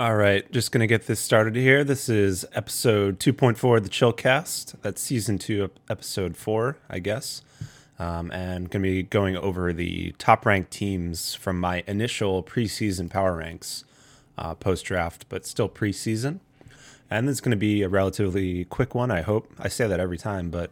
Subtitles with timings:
[0.00, 1.84] All right, just going to get this started here.
[1.84, 4.76] This is episode 2.4 of the Chillcast.
[4.80, 7.42] That's season two, episode four, I guess.
[7.98, 13.10] Um, and going to be going over the top ranked teams from my initial preseason
[13.10, 13.84] power ranks
[14.38, 16.40] uh, post draft, but still preseason.
[17.10, 19.52] And it's going to be a relatively quick one, I hope.
[19.58, 20.70] I say that every time, but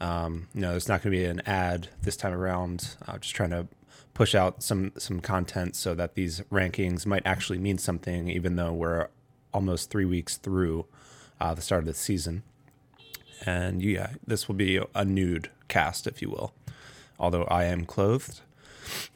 [0.00, 2.96] um, know, there's not going to be an ad this time around.
[3.06, 3.68] Uh, just trying to
[4.20, 8.70] push out some some content so that these rankings might actually mean something, even though
[8.70, 9.08] we're
[9.54, 10.84] almost three weeks through
[11.40, 12.42] uh, the start of the season.
[13.46, 16.52] And yeah, this will be a nude cast, if you will,
[17.18, 18.42] although I am clothed.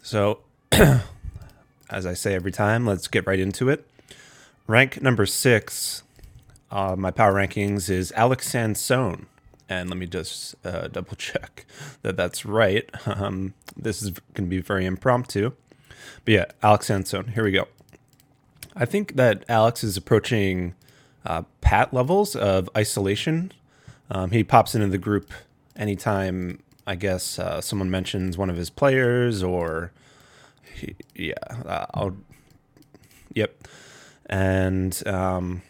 [0.02, 0.38] So,
[0.73, 3.87] as I say every time, let's get right into it.
[4.66, 6.02] Rank number six,
[6.71, 9.27] uh, my power rankings is Alex Sansone
[9.68, 11.66] and let me just uh, double check
[12.02, 12.88] that that's right.
[13.06, 15.52] Um, this is going to be very impromptu.
[16.24, 17.68] But yeah, Alex Sansone, here we go.
[18.77, 20.74] I think that Alex is approaching
[21.24, 23.52] uh, Pat levels of isolation.
[24.10, 25.32] Um, he pops into the group
[25.76, 29.93] anytime, I guess, uh, someone mentions one of his players or,
[30.74, 31.34] he, yeah,
[31.65, 32.16] uh, I'll,
[33.32, 33.66] yep.
[34.26, 35.62] And, um,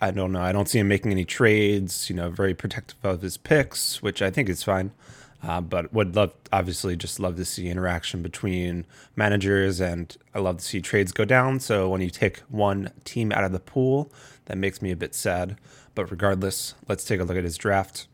[0.00, 0.42] I don't know.
[0.42, 2.10] I don't see him making any trades.
[2.10, 4.92] You know, very protective of his picks, which I think is fine.
[5.42, 10.58] Uh, but would love, obviously, just love to see interaction between managers, and I love
[10.58, 11.60] to see trades go down.
[11.60, 14.10] So when you take one team out of the pool,
[14.46, 15.56] that makes me a bit sad.
[15.94, 18.06] But regardless, let's take a look at his draft.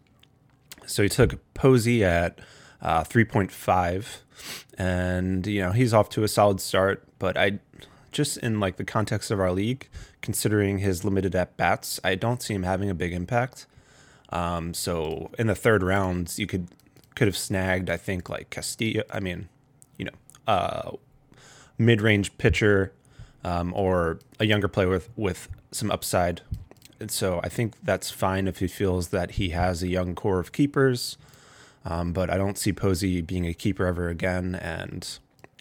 [0.86, 2.38] So he took Posey at
[2.80, 4.19] uh, 3.5,
[4.77, 7.05] and you know he's off to a solid start.
[7.19, 7.60] But I
[8.10, 9.88] just in like the context of our league,
[10.23, 13.67] considering his limited at bats, I don't see him having a big impact.
[14.31, 16.69] Um, so in the third round, you could
[17.15, 19.03] could have snagged, I think, like Castillo.
[19.11, 19.50] I mean,
[19.98, 20.12] you know,
[20.47, 20.93] uh,
[21.77, 22.93] mid range pitcher
[23.45, 26.41] um, or a younger player with with some upside.
[27.00, 30.39] And so I think that's fine if he feels that he has a young core
[30.39, 31.19] of keepers.
[31.84, 35.19] Um, but I don't see Posey being a keeper ever again, and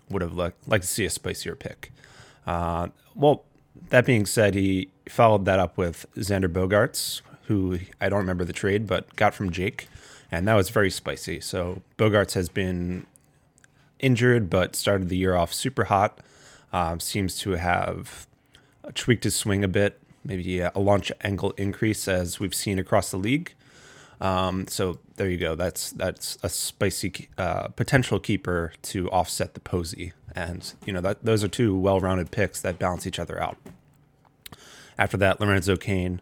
[0.09, 1.91] would have liked like to see a spicier pick.
[2.45, 3.43] Uh, well,
[3.89, 8.53] that being said, he followed that up with Xander Bogaerts, who I don't remember the
[8.53, 9.87] trade, but got from Jake,
[10.31, 11.41] and that was very spicy.
[11.41, 13.05] So Bogaerts has been
[13.99, 16.19] injured, but started the year off super hot.
[16.73, 18.27] Um, seems to have
[18.95, 23.17] tweaked his swing a bit, maybe a launch angle increase as we've seen across the
[23.17, 23.53] league.
[24.21, 25.55] Um, so there you go.
[25.55, 31.23] That's that's a spicy uh, potential keeper to offset the Posey, and you know that
[31.23, 33.57] those are two well-rounded picks that balance each other out.
[34.97, 36.21] After that, Lorenzo Cain,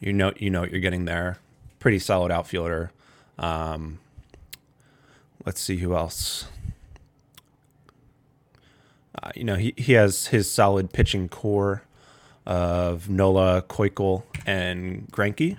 [0.00, 1.38] you know you know what you're getting there.
[1.78, 2.90] Pretty solid outfielder.
[3.38, 4.00] Um,
[5.44, 6.46] let's see who else.
[9.22, 11.82] Uh, you know he he has his solid pitching core
[12.46, 15.58] of Nola, Keuchel, and Greinke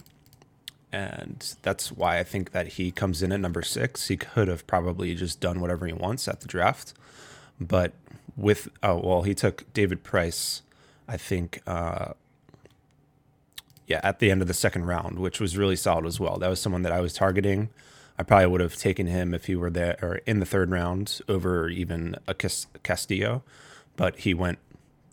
[0.91, 4.07] and that's why I think that he comes in at number six.
[4.07, 6.93] He could have probably just done whatever he wants at the draft,
[7.59, 7.93] but
[8.35, 10.61] with oh well, he took David Price,
[11.07, 11.61] I think.
[11.67, 12.13] Uh,
[13.87, 16.37] yeah, at the end of the second round, which was really solid as well.
[16.37, 17.69] That was someone that I was targeting.
[18.19, 21.21] I probably would have taken him if he were there or in the third round
[21.27, 23.43] over even a Castillo,
[23.95, 24.59] but he went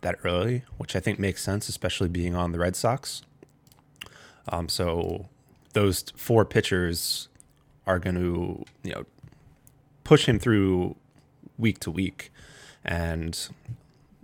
[0.01, 3.23] that early, which I think makes sense, especially being on the Red Sox.
[4.49, 5.27] Um, so
[5.73, 7.29] those four pitchers
[7.85, 9.05] are going to you know
[10.03, 10.95] push him through
[11.57, 12.31] week to week,
[12.87, 13.49] and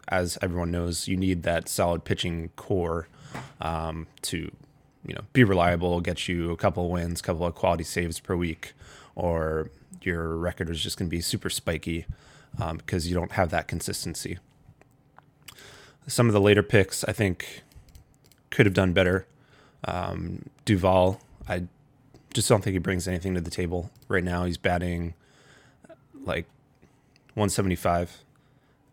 [0.08, 3.08] as everyone knows, you need that solid pitching core
[3.62, 4.52] um, to
[5.06, 8.20] you know be reliable, get you a couple of wins, a couple of quality saves
[8.20, 8.74] per week,
[9.16, 9.70] or
[10.02, 12.06] your record is just going to be super spiky
[12.62, 14.38] um, because you don't have that consistency.
[16.08, 17.64] Some of the later picks, I think,
[18.50, 19.26] could have done better.
[19.86, 21.64] Um, Duvall I
[22.34, 24.46] just don't think he brings anything to the table right now.
[24.46, 25.14] He's batting
[26.26, 26.46] like
[27.34, 28.24] 175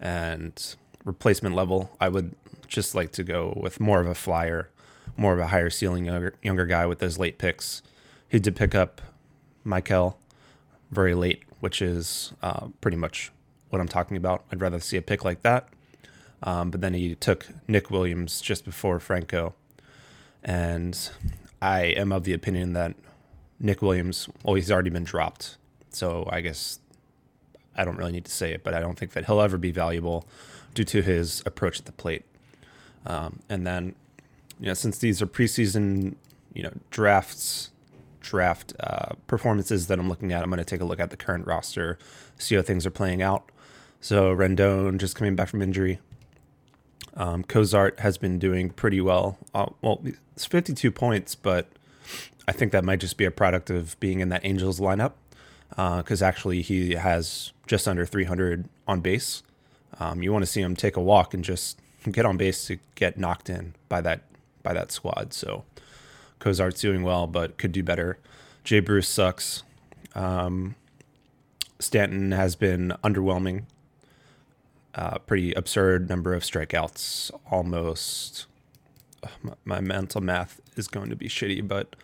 [0.00, 0.74] and
[1.04, 1.90] replacement level.
[2.00, 2.34] I would
[2.66, 4.70] just like to go with more of a flyer,
[5.16, 7.82] more of a higher ceiling younger, younger guy with those late picks.
[8.28, 9.00] He did pick up
[9.64, 10.18] Michael
[10.90, 13.30] very late, which is uh, pretty much
[13.70, 14.44] what I'm talking about.
[14.50, 15.68] I'd rather see a pick like that.
[16.42, 19.54] Um, but then he took Nick Williams just before Franco.
[20.42, 21.10] And
[21.60, 22.94] I am of the opinion that
[23.58, 25.58] Nick Williams, well, he's already been dropped.
[25.90, 26.78] So I guess
[27.80, 29.70] I don't really need to say it, but I don't think that he'll ever be
[29.70, 30.26] valuable
[30.74, 32.24] due to his approach at the plate.
[33.06, 33.94] Um, and then,
[34.60, 36.16] you know, since these are preseason,
[36.52, 37.70] you know, drafts,
[38.20, 41.16] draft uh, performances that I'm looking at, I'm going to take a look at the
[41.16, 41.98] current roster,
[42.36, 43.50] see how things are playing out.
[44.02, 46.00] So Rendon just coming back from injury.
[47.14, 49.38] Um, Cozart has been doing pretty well.
[49.54, 50.02] Uh, well,
[50.34, 51.66] it's 52 points, but
[52.46, 55.12] I think that might just be a product of being in that Angels lineup
[55.70, 59.42] because uh, actually he has just under 300 on base.
[59.98, 61.78] Um, you want to see him take a walk and just
[62.10, 64.22] get on base to get knocked in by that
[64.62, 65.32] by that squad.
[65.32, 65.64] So
[66.38, 68.18] Cozart's doing well, but could do better.
[68.64, 69.62] Jay Bruce sucks.
[70.14, 70.74] Um,
[71.78, 73.64] Stanton has been underwhelming.
[74.94, 77.30] Uh, pretty absurd number of strikeouts.
[77.50, 78.46] Almost.
[79.42, 81.96] my, my mental math is going to be shitty, but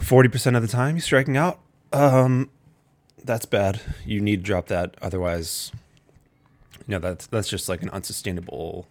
[0.00, 1.60] 40% of the time he's striking out.
[1.92, 2.50] Um,
[3.24, 3.80] that's bad.
[4.04, 4.96] You need to drop that.
[5.02, 5.72] Otherwise,
[6.86, 8.86] you know, that's, that's just like an unsustainable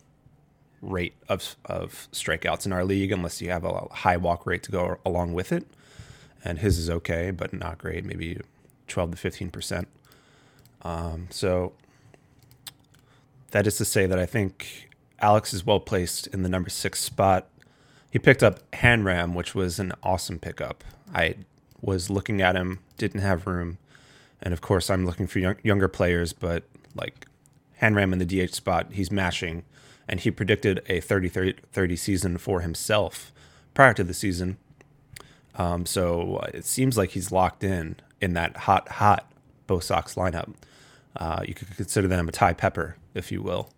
[0.81, 4.71] rate of, of strikeouts in our league unless you have a high walk rate to
[4.71, 5.65] go along with it.
[6.43, 8.03] And his is okay, but not great.
[8.03, 8.39] Maybe
[8.87, 9.85] 12 to 15%.
[10.83, 11.73] Um, so
[13.51, 14.89] that is to say that I think
[15.19, 17.47] Alex is well placed in the number six spot.
[18.09, 20.83] He picked up Hanram, which was an awesome pickup.
[21.13, 21.35] I
[21.81, 23.77] was looking at him, didn't have room.
[24.41, 26.63] And of course, I'm looking for young, younger players, but
[26.95, 27.25] like
[27.81, 29.63] Hanram in the DH spot, he's mashing.
[30.07, 33.31] And he predicted a 30 30, 30 season for himself
[33.73, 34.57] prior to the season.
[35.55, 39.31] Um, so it seems like he's locked in in that hot, hot
[39.67, 40.53] Bo Sox lineup.
[41.15, 43.69] Uh, you could consider them a Thai pepper, if you will,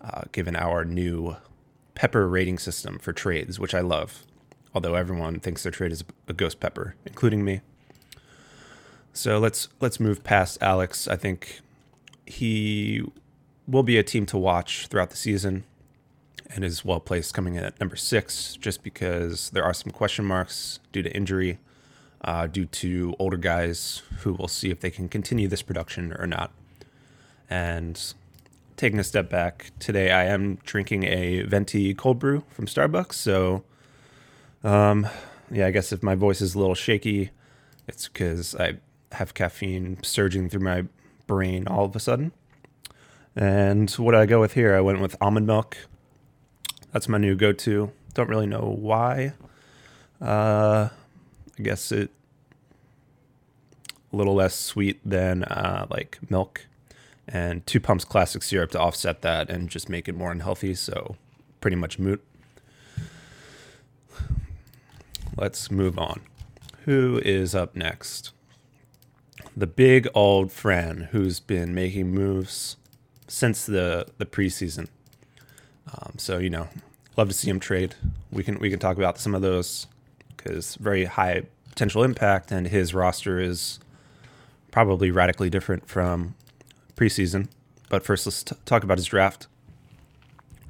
[0.00, 1.36] uh, given our new
[1.94, 4.24] Pepper rating system for trades, which I love.
[4.74, 7.60] Although everyone thinks their trade is a ghost pepper, including me.
[9.12, 11.06] So let's let's move past Alex.
[11.06, 11.60] I think
[12.26, 13.04] he
[13.66, 15.64] will be a team to watch throughout the season
[16.54, 20.24] and is well placed coming in at number six, just because there are some question
[20.24, 21.58] marks due to injury
[22.24, 26.26] uh, due to older guys who will see if they can continue this production or
[26.26, 26.52] not.
[27.50, 28.00] And
[28.76, 33.14] taking a step back, today I am drinking a venti cold brew from Starbucks.
[33.14, 33.64] So,
[34.64, 35.06] um,
[35.50, 37.30] yeah, I guess if my voice is a little shaky,
[37.88, 38.78] it's because I
[39.12, 40.84] have caffeine surging through my
[41.26, 42.32] brain all of a sudden.
[43.34, 44.74] And what did I go with here?
[44.74, 45.76] I went with almond milk.
[46.92, 47.92] That's my new go to.
[48.14, 49.32] Don't really know why.
[50.20, 50.90] Uh,
[51.58, 52.10] I guess it
[54.12, 56.66] a little less sweet than uh, like milk,
[57.26, 60.74] and two pumps classic syrup to offset that and just make it more unhealthy.
[60.74, 61.16] So
[61.60, 62.22] pretty much moot.
[65.36, 66.20] Let's move on.
[66.84, 68.32] Who is up next?
[69.56, 72.76] The big old Fran, who's been making moves
[73.28, 74.88] since the the preseason.
[75.92, 76.68] Um, so you know,
[77.16, 77.94] love to see him trade.
[78.30, 79.86] We can we can talk about some of those
[80.36, 83.78] because very high potential impact, and his roster is
[84.70, 86.34] probably radically different from
[86.94, 87.48] preseason.
[87.88, 89.46] But first, let's t- talk about his draft.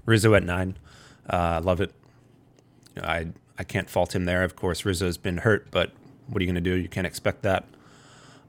[0.07, 0.77] Rizzo at nine,
[1.29, 1.93] uh, love it.
[3.01, 4.43] I I can't fault him there.
[4.45, 5.93] Of course, Rizzo's been hurt, but
[6.29, 6.77] what are you going to do?
[6.77, 7.65] You can't expect that.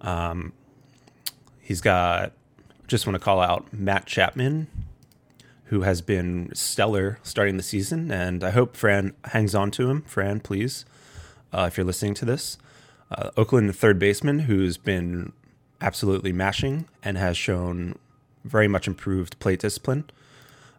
[0.01, 0.53] Um,
[1.59, 2.33] he's got.
[2.87, 4.67] Just want to call out Matt Chapman,
[5.65, 10.01] who has been stellar starting the season, and I hope Fran hangs on to him.
[10.03, 10.85] Fran, please
[11.53, 12.57] uh, if you're listening to this.
[13.11, 15.31] Uh, Oakland third baseman who's been
[15.79, 17.97] absolutely mashing and has shown
[18.43, 20.05] very much improved plate discipline.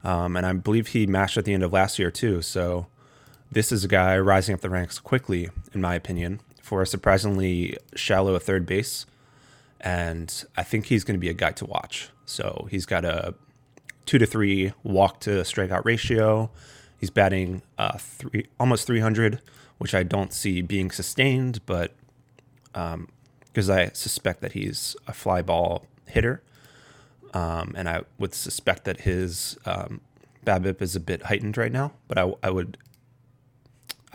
[0.03, 2.43] Um, and I believe he mashed at the end of last year too.
[2.43, 2.87] So
[3.55, 7.77] this is a guy rising up the ranks quickly, in my opinion, for a surprisingly
[7.95, 9.07] shallow third base.
[9.81, 12.11] And I think he's going to be a guy to watch.
[12.27, 13.35] So he's got a
[14.07, 16.51] two to three walk to strikeout ratio.
[16.99, 19.41] He's batting uh, three almost 300
[19.79, 21.93] which I don't see being sustained, but
[22.73, 26.43] because um, I suspect that he's a fly ball hitter,
[27.33, 30.01] um, and I would suspect that his um,
[30.47, 31.93] BABIP is a bit heightened right now.
[32.09, 32.79] But I, I would,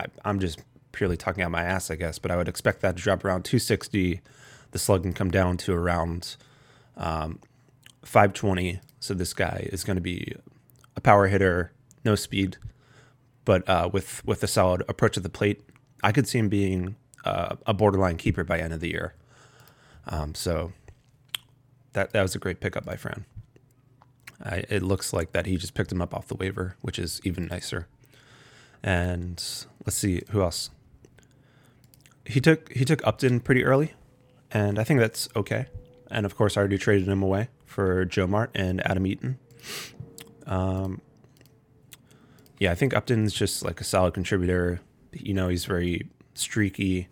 [0.00, 0.60] I, I'm just
[0.92, 2.18] purely talking out my ass, I guess.
[2.18, 4.20] But I would expect that to drop around 260.
[4.70, 6.36] The slug can come down to around
[6.96, 7.40] um,
[8.02, 8.80] 520.
[8.98, 10.34] So this guy is going to be
[10.96, 11.72] a power hitter,
[12.04, 12.56] no speed,
[13.44, 15.62] but uh, with with a solid approach at the plate,
[16.02, 19.14] I could see him being uh, a borderline keeper by end of the year.
[20.06, 20.72] Um, so
[21.92, 23.24] that that was a great pickup by Fran.
[24.42, 27.20] I, it looks like that he just picked him up off the waiver, which is
[27.24, 27.86] even nicer.
[28.82, 29.42] And
[29.84, 30.70] let's see who else.
[32.24, 33.92] He took he took Upton pretty early,
[34.50, 35.66] and I think that's okay.
[36.10, 39.38] And of course, I already traded him away for Joe Mart and Adam Eaton.
[40.46, 41.00] Um,
[42.58, 44.80] yeah, I think Upton's just like a solid contributor.
[45.12, 47.08] You know, he's very streaky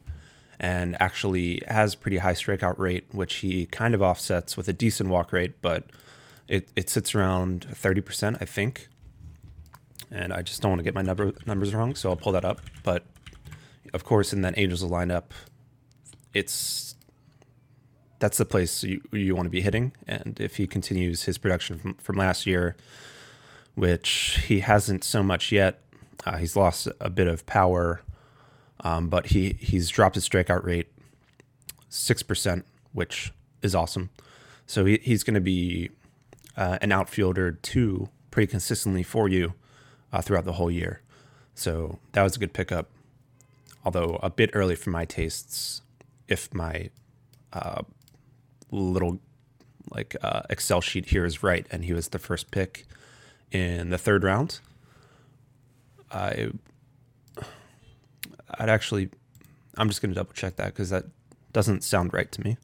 [0.61, 5.09] and actually has pretty high strikeout rate, which he kind of offsets with a decent
[5.09, 5.85] walk rate, but
[6.49, 8.89] it, it sits around 30%, I think.
[10.11, 12.45] And I just don't want to get my number numbers wrong, so I'll pull that
[12.45, 12.61] up.
[12.83, 13.05] But
[13.93, 15.25] of course, in that Angels lineup,
[16.35, 16.95] it's
[18.19, 19.93] that's the place you, you want to be hitting.
[20.07, 22.77] And if he continues his production from, from last year,
[23.75, 25.81] which he hasn't so much yet,
[26.27, 28.03] uh, he's lost a bit of power,
[28.81, 30.89] um, but he he's dropped his strikeout rate
[31.89, 34.11] six percent, which is awesome.
[34.67, 35.91] So he, he's going to be
[36.57, 39.55] uh, an outfielder too, pretty consistently for you
[40.13, 41.01] uh, throughout the whole year.
[41.55, 42.89] So that was a good pickup,
[43.85, 45.83] although a bit early for my tastes.
[46.29, 46.91] If my
[47.53, 47.83] uh,
[48.71, 49.19] little
[49.91, 52.87] like uh, Excel sheet here is right, and he was the first pick
[53.51, 54.61] in the third round,
[56.13, 56.51] I
[58.59, 59.11] I'd actually
[59.77, 61.07] I'm just going to double check that because that
[61.53, 62.57] doesn't sound right to me.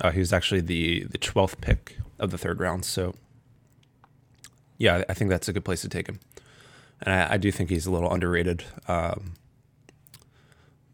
[0.00, 3.14] Uh, he was actually the the twelfth pick of the third round, so
[4.84, 6.20] yeah, I think that's a good place to take him.
[7.00, 8.64] And I, I do think he's a little underrated.
[8.86, 9.32] Um,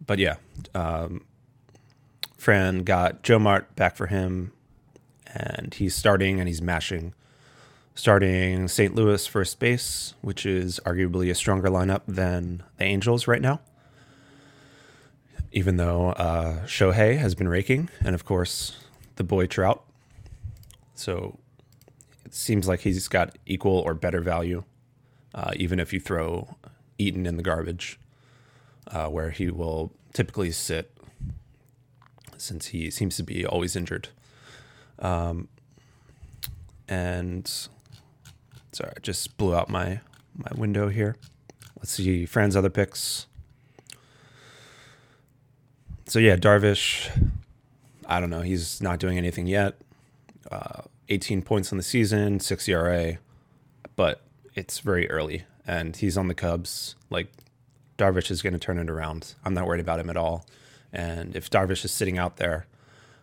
[0.06, 0.36] but yeah,
[0.76, 1.24] um,
[2.38, 4.52] Fran got Joe Mart back for him,
[5.26, 7.14] and he's starting and he's mashing.
[7.96, 8.94] Starting St.
[8.94, 13.60] Louis first base, which is arguably a stronger lineup than the Angels right now.
[15.50, 18.76] Even though uh, Shohei has been raking, and of course
[19.16, 19.82] the boy Trout.
[20.94, 21.40] So
[22.30, 24.64] seems like he's got equal or better value,
[25.34, 26.56] uh, even if you throw
[26.98, 27.98] Eaton in the garbage,
[28.88, 30.92] uh, where he will typically sit
[32.36, 34.08] since he seems to be always injured.
[34.98, 35.48] Um,
[36.88, 37.46] and
[38.72, 40.00] sorry, I just blew out my
[40.36, 41.16] my window here.
[41.78, 43.26] Let's see Fran's other picks.
[46.06, 47.10] So yeah, Darvish.
[48.06, 48.40] I don't know.
[48.40, 49.80] He's not doing anything yet.
[50.50, 53.18] Uh, 18 points on the season, six ERA,
[53.96, 54.22] but
[54.54, 56.94] it's very early, and he's on the Cubs.
[57.10, 57.32] Like
[57.98, 59.34] Darvish is going to turn it around.
[59.44, 60.46] I'm not worried about him at all.
[60.92, 62.66] And if Darvish is sitting out there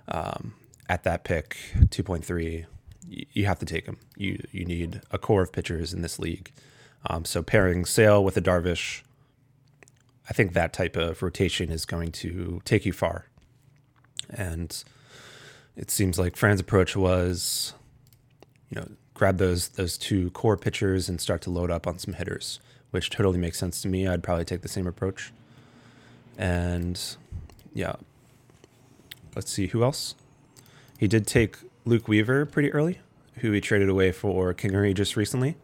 [0.08, 0.54] um,
[0.88, 2.66] at that pick, 2.3,
[3.10, 3.98] you, you have to take him.
[4.16, 6.52] You you need a core of pitchers in this league.
[7.10, 9.02] Um, so pairing Sale with a Darvish,
[10.30, 13.26] I think that type of rotation is going to take you far.
[14.30, 14.84] And
[15.76, 17.74] it seems like Fran's approach was,
[18.70, 22.14] you know, grab those those two core pitchers and start to load up on some
[22.14, 22.60] hitters,
[22.92, 24.08] which totally makes sense to me.
[24.08, 25.32] I'd probably take the same approach.
[26.38, 27.00] And
[27.74, 27.96] yeah,
[29.36, 30.16] let's see who else.
[30.98, 33.00] He did take Luke Weaver pretty early,
[33.36, 35.56] who he traded away for Kingery just recently,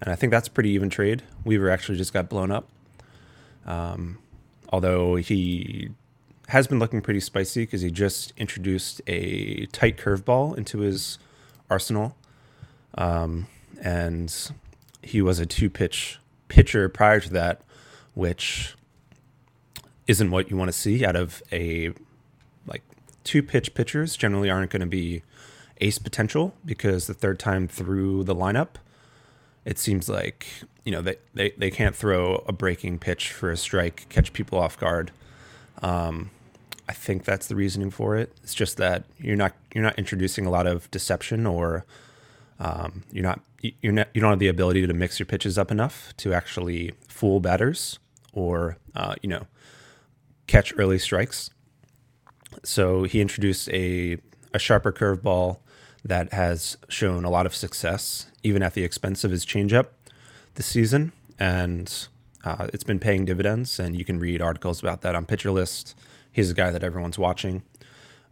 [0.00, 1.22] and I think that's a pretty even trade.
[1.44, 2.68] Weaver actually just got blown up,
[3.66, 4.18] um,
[4.70, 5.90] although he
[6.48, 11.18] has been looking pretty spicy because he just introduced a tight curveball into his
[11.68, 12.16] arsenal.
[12.98, 13.46] Um,
[13.82, 14.34] and
[15.02, 17.62] he was a two pitch pitcher prior to that,
[18.14, 18.74] which
[20.06, 21.92] isn't what you want to see out of a
[22.66, 22.82] like
[23.24, 25.22] two pitch pitchers generally aren't going to be
[25.80, 28.68] ace potential because the third time through the lineup
[29.64, 30.46] it seems like
[30.84, 34.58] you know they, they, they can't throw a breaking pitch for a strike catch people
[34.58, 35.12] off guard
[35.82, 36.30] um,
[36.88, 38.32] I think that's the reasoning for it.
[38.42, 41.84] It's just that you're not you're not introducing a lot of deception, or
[42.58, 45.70] um, you're not you're not you don't have the ability to mix your pitches up
[45.70, 47.98] enough to actually fool batters,
[48.32, 49.46] or uh, you know,
[50.46, 51.50] catch early strikes.
[52.64, 54.18] So he introduced a
[54.52, 55.58] a sharper curveball
[56.04, 59.88] that has shown a lot of success, even at the expense of his changeup
[60.54, 62.08] this season, and
[62.44, 63.78] uh, it's been paying dividends.
[63.78, 65.94] And you can read articles about that on Pitcher List
[66.38, 67.62] he's a guy that everyone's watching.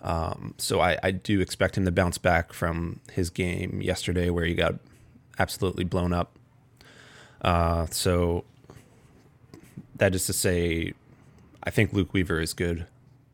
[0.03, 4.45] Um, so I, I, do expect him to bounce back from his game yesterday where
[4.45, 4.75] he got
[5.39, 6.39] absolutely blown up.
[7.41, 8.45] Uh, so
[9.97, 10.93] that is to say,
[11.63, 12.87] I think Luke Weaver is good,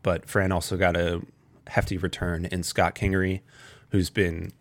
[0.02, 1.20] but Fran also got a
[1.66, 3.40] hefty return in Scott Kingery,
[3.90, 4.52] who's been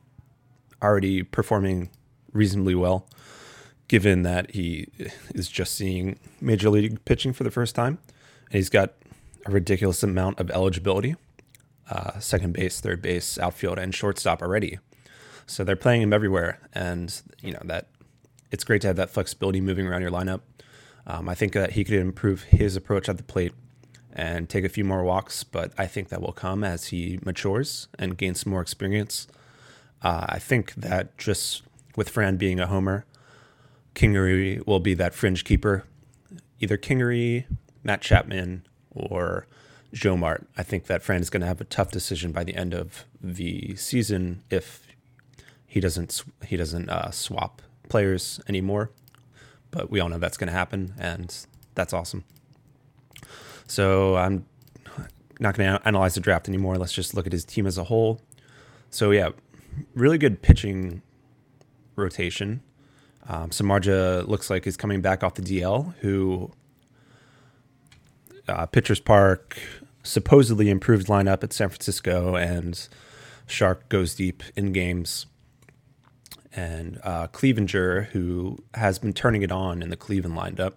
[0.82, 1.90] already performing
[2.34, 3.06] reasonably well,
[3.88, 4.88] given that he
[5.34, 8.00] is just seeing major league pitching for the first time.
[8.48, 8.94] And he's got
[9.46, 11.16] a ridiculous amount of eligibility
[11.90, 14.80] uh, second base, third base, outfield, and shortstop already.
[15.46, 17.88] So they're playing him everywhere, and you know that
[18.52, 20.42] it's great to have that flexibility moving around your lineup.
[21.08, 23.54] Um, I think that he could improve his approach at the plate
[24.14, 27.88] and take a few more walks, but I think that will come as he matures
[27.98, 29.28] and gains more experience.
[30.02, 31.64] Uh, I think that just
[31.96, 33.06] with Fran being a homer,
[33.96, 35.86] Kingery will be that fringe keeper.
[36.60, 37.46] Either Kingery,
[37.84, 39.48] Matt Chapman, or
[39.94, 40.48] Joe Mart.
[40.58, 43.06] I think that Fran is going to have a tough decision by the end of
[43.22, 44.88] the season if
[45.68, 48.92] he doesn't he doesn't uh, swap players anymore,
[49.70, 51.46] but we all know that's going to happen, and
[51.76, 52.24] that's awesome.
[53.68, 54.46] So I'm
[55.40, 56.78] not going to analyze the draft anymore.
[56.78, 58.22] Let's just look at his team as a whole.
[58.90, 59.30] So yeah,
[59.96, 61.02] really good pitching
[61.96, 62.62] rotation.
[63.28, 66.52] Um, Samardzija looks like he's coming back off the DL, who
[68.48, 69.58] uh, Pitchers Park
[70.04, 72.88] supposedly improved lineup at San Francisco, and
[73.48, 75.26] Shark goes deep in games.
[76.54, 80.74] And uh, Clevinger, who has been turning it on in the Cleveland lineup,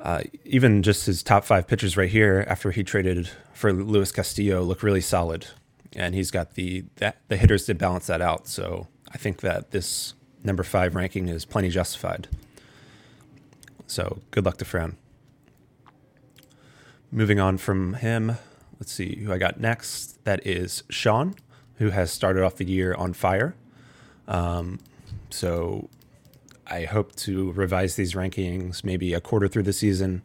[0.00, 4.62] uh, even just his top five pitchers right here after he traded for Luis Castillo
[4.62, 5.46] look really solid,
[5.94, 8.46] and he's got the that, the hitters to balance that out.
[8.46, 10.14] So I think that this
[10.44, 12.28] number five ranking is plenty justified.
[13.86, 14.96] So good luck to Fran.
[17.16, 18.36] Moving on from him,
[18.78, 20.22] let's see who I got next.
[20.24, 21.34] That is Sean,
[21.76, 23.54] who has started off the year on fire.
[24.28, 24.80] Um,
[25.30, 25.88] so
[26.66, 30.24] I hope to revise these rankings maybe a quarter through the season.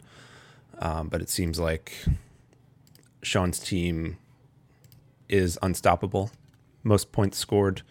[0.79, 1.93] Um, but it seems like
[3.24, 4.17] Sean's team
[5.29, 6.29] is unstoppable.
[6.83, 7.83] Most points scored.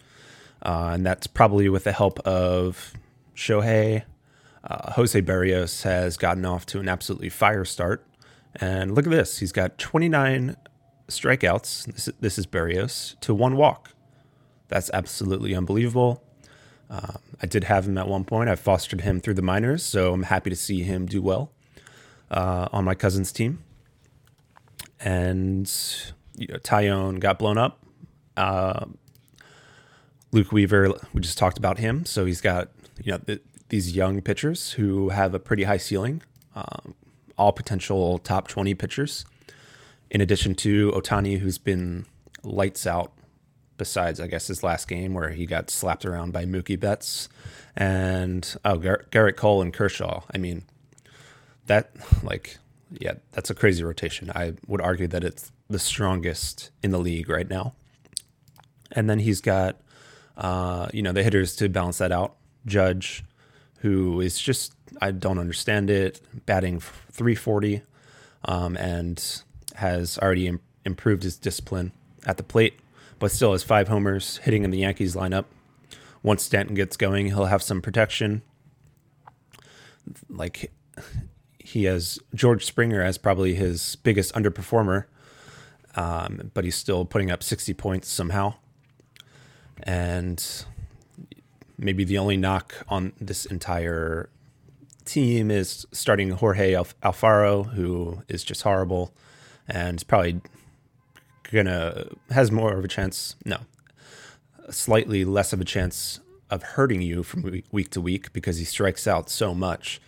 [0.61, 2.93] Uh, and that's probably with the help of
[3.35, 4.03] Shohei.
[4.63, 8.05] Uh, Jose Berrios has gotten off to an absolutely fire start.
[8.55, 9.39] And look at this.
[9.39, 10.55] He's got 29
[11.07, 11.85] strikeouts.
[11.85, 13.91] This, this is Berrios to one walk.
[14.67, 16.23] That's absolutely unbelievable.
[16.89, 18.49] Um, I did have him at one point.
[18.49, 21.51] I fostered him through the minors, so I'm happy to see him do well
[22.29, 23.63] uh, on my cousin's team.
[24.99, 25.71] And
[26.35, 27.79] you know, Taillon got blown up.
[28.35, 28.85] Uh,
[30.31, 32.05] Luke Weaver, we just talked about him.
[32.05, 32.69] So he's got
[33.03, 36.21] you know th- these young pitchers who have a pretty high ceiling,
[36.55, 36.93] um,
[37.41, 39.25] all potential top 20 pitchers.
[40.11, 42.05] In addition to Ohtani, who's been
[42.43, 43.13] lights out
[43.77, 47.29] besides, I guess, his last game where he got slapped around by Mookie Betts
[47.75, 50.21] and oh, Gar- Gerrit Cole and Kershaw.
[50.31, 50.65] I mean,
[51.65, 51.89] that
[52.21, 52.57] like,
[52.99, 54.31] yeah, that's a crazy rotation.
[54.35, 57.73] I would argue that it's the strongest in the league right now.
[58.91, 59.81] And then he's got,
[60.37, 62.35] uh, you know, the hitters to balance that out.
[62.67, 63.23] Judge,
[63.79, 66.81] who is just, I don't understand it, batting
[67.21, 67.83] 340
[68.45, 69.43] um, and
[69.75, 71.91] has already Im- improved his discipline
[72.25, 72.79] at the plate
[73.21, 75.45] but still has five homers hitting in the Yankees lineup.
[76.23, 78.41] Once Stanton gets going, he'll have some protection.
[80.27, 80.71] Like
[81.59, 85.05] he has George Springer as probably his biggest underperformer,
[85.95, 88.55] um, but he's still putting up 60 points somehow.
[89.83, 90.43] And
[91.77, 94.29] maybe the only knock on this entire
[95.11, 99.13] team is starting Jorge Alfaro, who is just horrible
[99.67, 100.41] and probably
[101.51, 103.35] gonna has more of a chance.
[103.45, 103.57] No,
[104.69, 106.19] slightly less of a chance
[106.49, 110.01] of hurting you from week to week because he strikes out so much.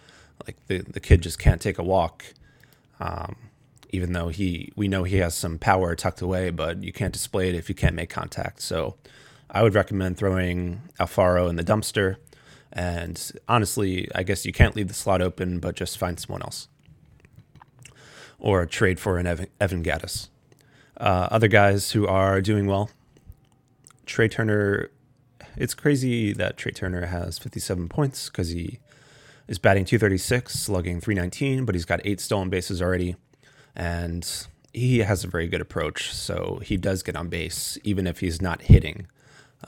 [0.45, 2.23] Like the the kid just can't take a walk.
[2.99, 3.35] Um,
[3.89, 7.49] even though he we know he has some power tucked away, but you can't display
[7.49, 8.61] it if you can't make contact.
[8.61, 8.95] So
[9.51, 12.15] I would recommend throwing Alfaro in the dumpster.
[12.73, 16.67] And honestly, I guess you can't leave the slot open, but just find someone else.
[18.39, 20.29] Or trade for an Evan, Evan Gattis.
[20.97, 22.89] Uh, other guys who are doing well.
[24.07, 24.89] Trea Turner,
[25.55, 28.79] it's crazy that Trea Turner has 57 points because he
[29.47, 33.15] is batting 236, slugging 319, but he's got eight stolen bases already.
[33.75, 34.27] And
[34.73, 36.13] he has a very good approach.
[36.13, 39.07] So he does get on base, even if he's not hitting.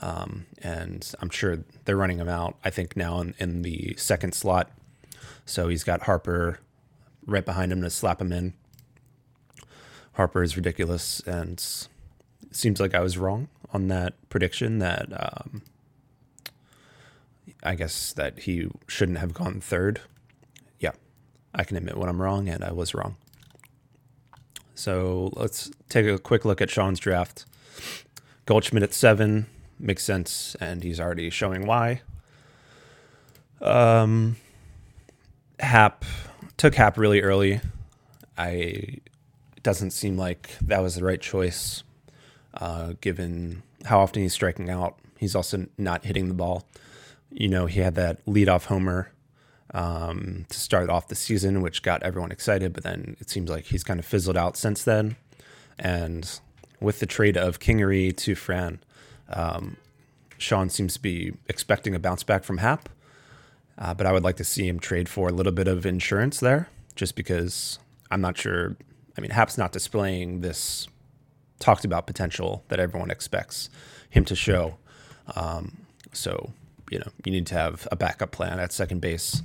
[0.00, 4.34] Um, and I'm sure they're running him out, I think, now in, in the second
[4.34, 4.70] slot.
[5.44, 6.60] So he's got Harper
[7.24, 8.54] right behind him to slap him in.
[10.12, 11.62] Harper is ridiculous, and
[12.50, 14.78] seems like I was wrong on that prediction.
[14.78, 15.62] That um,
[17.62, 20.00] I guess that he shouldn't have gone third.
[20.80, 20.92] Yeah,
[21.54, 23.16] I can admit when I'm wrong, and I was wrong.
[24.74, 27.44] So let's take a quick look at Sean's draft.
[28.46, 29.46] Goldschmidt at seven
[29.78, 32.02] makes sense, and he's already showing why.
[33.60, 34.36] Um,
[35.60, 36.04] Happ
[36.56, 37.60] took Happ really early.
[38.36, 38.98] I
[39.62, 41.82] doesn't seem like that was the right choice,
[42.54, 44.96] uh, given how often he's striking out.
[45.18, 46.64] He's also not hitting the ball.
[47.32, 49.10] You know, he had that leadoff homer
[49.74, 53.64] um, to start off the season, which got everyone excited, but then it seems like
[53.64, 55.16] he's kind of fizzled out since then.
[55.78, 56.38] And
[56.80, 58.78] with the trade of Kingery to Fran,
[59.28, 59.76] um,
[60.38, 62.88] Sean seems to be expecting a bounce back from Happ.
[63.78, 66.40] Uh, but I would like to see him trade for a little bit of insurance
[66.40, 67.78] there, just because
[68.10, 68.76] I'm not sure
[69.16, 70.88] I mean, Happ's not displaying this
[71.58, 73.70] talked about potential that everyone expects
[74.10, 74.76] him to show.
[75.34, 75.78] Um,
[76.12, 76.52] so
[76.90, 79.42] you know, you need to have a backup plan at second base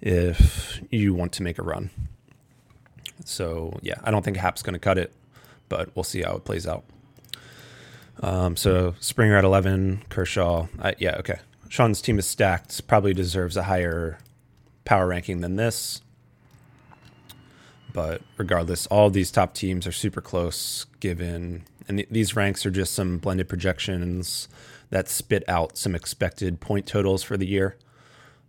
[0.00, 1.90] if you want to make a run.
[3.24, 5.12] So yeah, I don't think Happ's going to cut it,
[5.68, 6.84] but we'll see how it plays out.
[8.22, 10.68] Um, so Springer at 11, Kershaw.
[10.78, 11.38] Uh, yeah, okay.
[11.68, 12.86] Sean's team is stacked.
[12.86, 14.18] Probably deserves a higher
[14.84, 16.00] power ranking than this.
[17.92, 22.70] But regardless, all these top teams are super close given, and th- these ranks are
[22.70, 24.48] just some blended projections
[24.90, 27.76] that spit out some expected point totals for the year.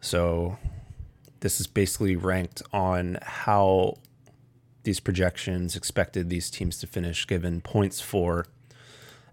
[0.01, 0.57] So
[1.39, 3.97] this is basically ranked on how
[4.83, 8.45] these projections expected these teams to finish given points for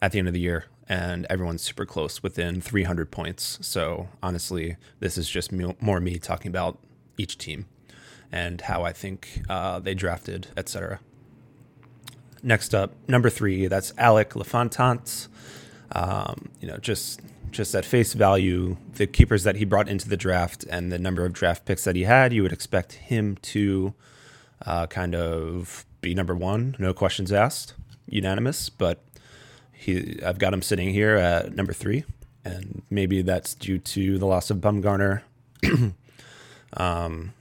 [0.04, 4.76] at the end of the year and everyone's super close within 300 points so honestly
[5.00, 6.78] this is just more me talking about
[7.16, 7.64] each team
[8.30, 11.00] and how i think uh, they drafted etc
[12.42, 15.26] next up number three that's alec lafontant
[15.92, 20.16] um, you know just just at face value, the keepers that he brought into the
[20.16, 23.94] draft and the number of draft picks that he had, you would expect him to
[24.66, 27.74] uh, kind of be number one, no questions asked,
[28.08, 28.68] unanimous.
[28.68, 29.04] But
[29.84, 32.04] he, I've got him sitting here at number three,
[32.44, 35.22] and maybe that's due to the loss of Bumgarner.
[36.76, 37.34] um,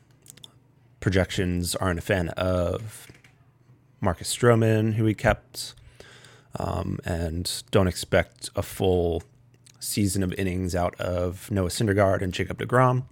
[0.99, 3.07] projections aren't a fan of
[4.01, 5.73] Marcus Stroman, who he kept,
[6.59, 9.23] um, and don't expect a full
[9.79, 13.03] season of innings out of Noah Syndergaard and Jacob DeGrom.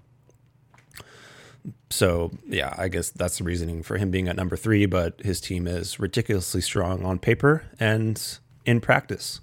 [1.89, 5.39] So, yeah, I guess that's the reasoning for him being at number three, but his
[5.39, 9.41] team is ridiculously strong on paper and in practice.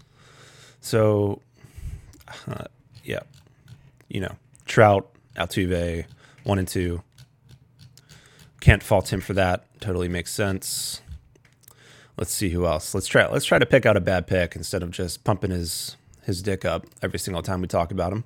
[0.81, 1.41] So,
[2.47, 2.65] uh,
[3.05, 3.21] yeah,
[4.09, 6.05] you know, Trout, Altuve,
[6.45, 7.03] one and two.
[8.61, 9.65] Can't fault him for that.
[9.81, 11.01] Totally makes sense.
[12.17, 12.95] Let's see who else.
[12.95, 13.31] Let's try.
[13.31, 16.65] Let's try to pick out a bad pick instead of just pumping his his dick
[16.65, 18.25] up every single time we talk about him.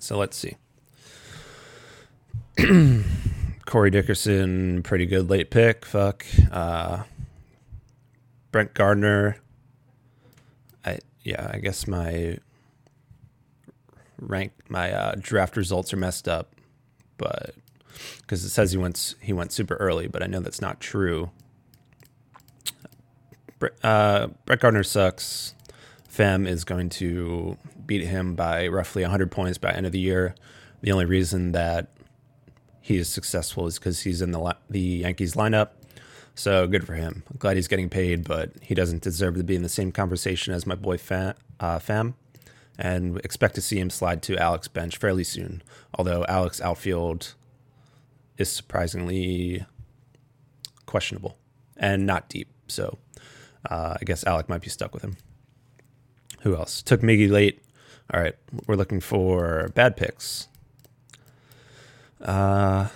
[0.00, 0.56] So let's see.
[3.66, 5.84] Corey Dickerson, pretty good late pick.
[5.84, 6.26] Fuck.
[6.50, 7.04] Uh,
[8.52, 9.36] Brett Gardner.
[10.84, 12.38] I yeah, I guess my
[14.18, 16.54] rank my uh, draft results are messed up,
[17.16, 17.54] but
[18.18, 21.30] because it says he went he went super early, but I know that's not true.
[23.82, 25.54] Uh, Brett Gardner sucks.
[26.10, 30.34] Pham is going to beat him by roughly 100 points by end of the year.
[30.80, 31.88] The only reason that
[32.80, 35.70] he is successful is because he's in the the Yankees lineup.
[36.40, 37.22] So good for him.
[37.30, 40.54] I'm glad he's getting paid, but he doesn't deserve to be in the same conversation
[40.54, 41.34] as my boy Pham.
[41.60, 42.14] Uh, Pham
[42.78, 45.62] and expect to see him slide to Alex bench fairly soon.
[45.98, 47.34] Although Alex outfield
[48.38, 49.66] is surprisingly
[50.86, 51.36] questionable
[51.76, 52.96] and not deep, so
[53.68, 55.18] uh, I guess Alec might be stuck with him.
[56.40, 56.80] Who else?
[56.80, 57.62] Took Miggy late.
[58.14, 60.48] All right, we're looking for bad picks.
[62.18, 62.88] Uh,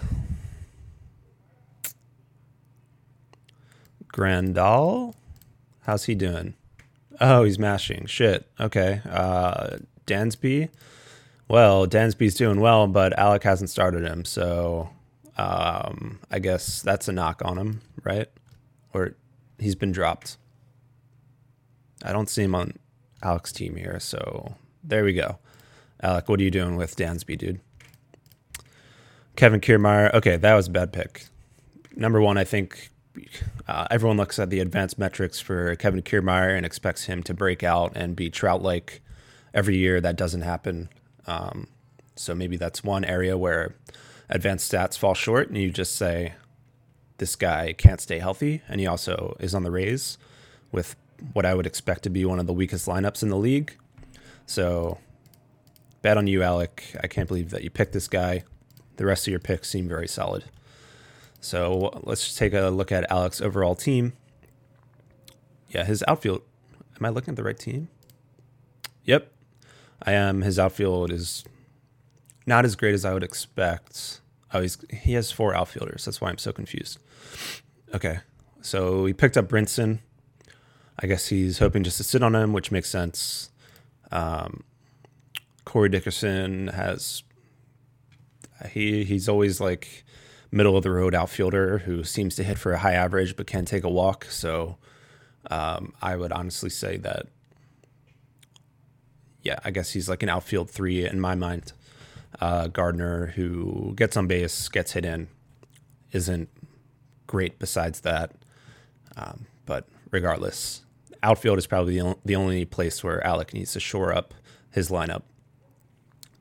[4.14, 5.14] Grandal,
[5.82, 6.54] how's he doing?
[7.20, 8.06] Oh, he's mashing.
[8.06, 8.46] Shit.
[8.60, 9.00] Okay.
[9.10, 10.68] Uh, Dansby.
[11.48, 14.90] Well, Dansby's doing well, but Alec hasn't started him, so
[15.36, 18.28] um, I guess that's a knock on him, right?
[18.92, 19.16] Or
[19.58, 20.36] he's been dropped.
[22.04, 22.74] I don't see him on
[23.22, 23.98] Alec's team here.
[23.98, 25.38] So there we go.
[26.02, 27.60] Alec, what are you doing with Dansby, dude?
[29.34, 30.14] Kevin Kiermaier.
[30.14, 31.24] Okay, that was a bad pick.
[31.96, 32.90] Number one, I think
[33.68, 37.62] uh, everyone looks at the advanced metrics for Kevin Kiermaier and expects him to break
[37.62, 39.00] out and be Trout like
[39.52, 40.00] every year.
[40.00, 40.88] That doesn't happen.
[41.26, 41.68] Um,
[42.16, 43.74] so maybe that's one area where
[44.28, 46.34] advanced stats fall short, and you just say,
[47.18, 48.62] this guy can't stay healthy.
[48.68, 50.18] And he also is on the Rays
[50.72, 50.96] with
[51.32, 53.76] what I would expect to be one of the weakest lineups in the league.
[54.46, 54.98] So,
[56.02, 56.96] bet on you, Alec.
[57.02, 58.44] I can't believe that you picked this guy.
[58.96, 60.44] The rest of your picks seem very solid.
[61.44, 64.14] So, let's just take a look at Alec's overall team.
[65.68, 66.40] Yeah, his outfield.
[66.98, 67.88] Am I looking at the right team?
[69.04, 69.30] Yep,
[70.02, 70.40] I am.
[70.40, 71.44] His outfield is
[72.46, 74.20] not as great as I would expect.
[74.54, 76.06] Oh, he's, he has four outfielders.
[76.06, 76.98] That's why I'm so confused.
[77.92, 78.20] Okay,
[78.62, 79.98] so he picked up Brinson.
[80.98, 83.50] I guess he's hoping just to sit on him, which makes sense.
[84.10, 84.64] Um,
[85.66, 87.22] Corey Dickerson has
[88.70, 90.03] he he's always like
[90.54, 93.64] middle of the road outfielder who seems to hit for a high average but can
[93.64, 94.24] take a walk.
[94.26, 94.76] So
[95.50, 97.26] um, I would honestly say that
[99.42, 101.72] yeah, I guess he's like an outfield three in my mind.
[102.40, 105.28] Uh, Gardner, who gets on base, gets hit in,
[106.12, 106.48] isn't
[107.26, 108.32] great besides that.
[109.16, 110.82] Um, but regardless,
[111.22, 114.34] outfield is probably the only place where Alec needs to shore up
[114.70, 115.22] his lineup.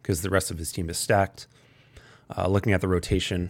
[0.01, 1.47] because the rest of his team is stacked.
[2.35, 3.49] Uh, looking at the rotation,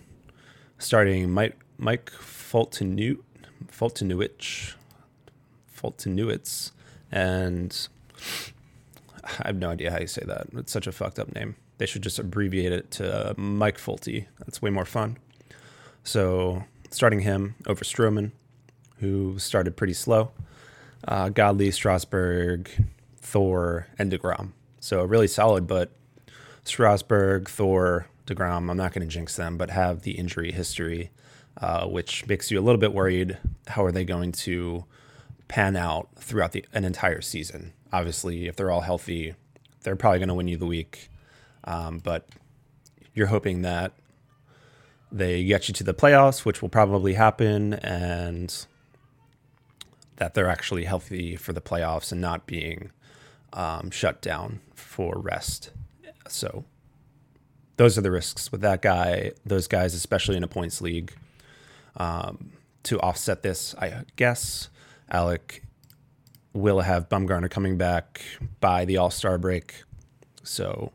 [0.83, 3.19] starting Mike Mike Fultonewit,
[3.67, 4.73] Fultonewich,
[5.75, 6.71] Fultonewitz,
[7.11, 7.87] and
[9.23, 10.47] I have no idea how you say that.
[10.53, 11.55] It's such a fucked up name.
[11.77, 14.27] They should just abbreviate it to uh, Mike Fulte.
[14.39, 15.17] That's way more fun.
[16.03, 18.31] So starting him over Stroman,
[18.99, 20.31] who started pretty slow.
[21.07, 22.69] Uh, Godley, Strasburg,
[23.17, 24.51] Thor, and Degrom.
[24.79, 25.91] So really solid, but
[26.63, 28.69] Strasburg, Thor, Degrom.
[28.69, 31.11] I'm not going to jinx them, but have the injury history,
[31.57, 33.37] uh, which makes you a little bit worried.
[33.67, 34.85] How are they going to
[35.47, 37.73] pan out throughout the an entire season?
[37.91, 39.35] Obviously, if they're all healthy,
[39.83, 41.09] they're probably going to win you the week.
[41.65, 42.27] Um, but
[43.13, 43.93] you're hoping that
[45.11, 48.65] they get you to the playoffs, which will probably happen, and
[50.17, 52.91] that they're actually healthy for the playoffs and not being
[53.53, 55.71] um, shut down for rest.
[56.27, 56.65] So
[57.83, 61.13] those are the risks with that guy, those guys, especially in a points league.
[61.97, 64.69] Um, to offset this, I guess
[65.11, 65.65] Alec
[66.53, 68.21] will have Bumgarner coming back
[68.61, 69.83] by the All Star break,
[70.43, 70.93] so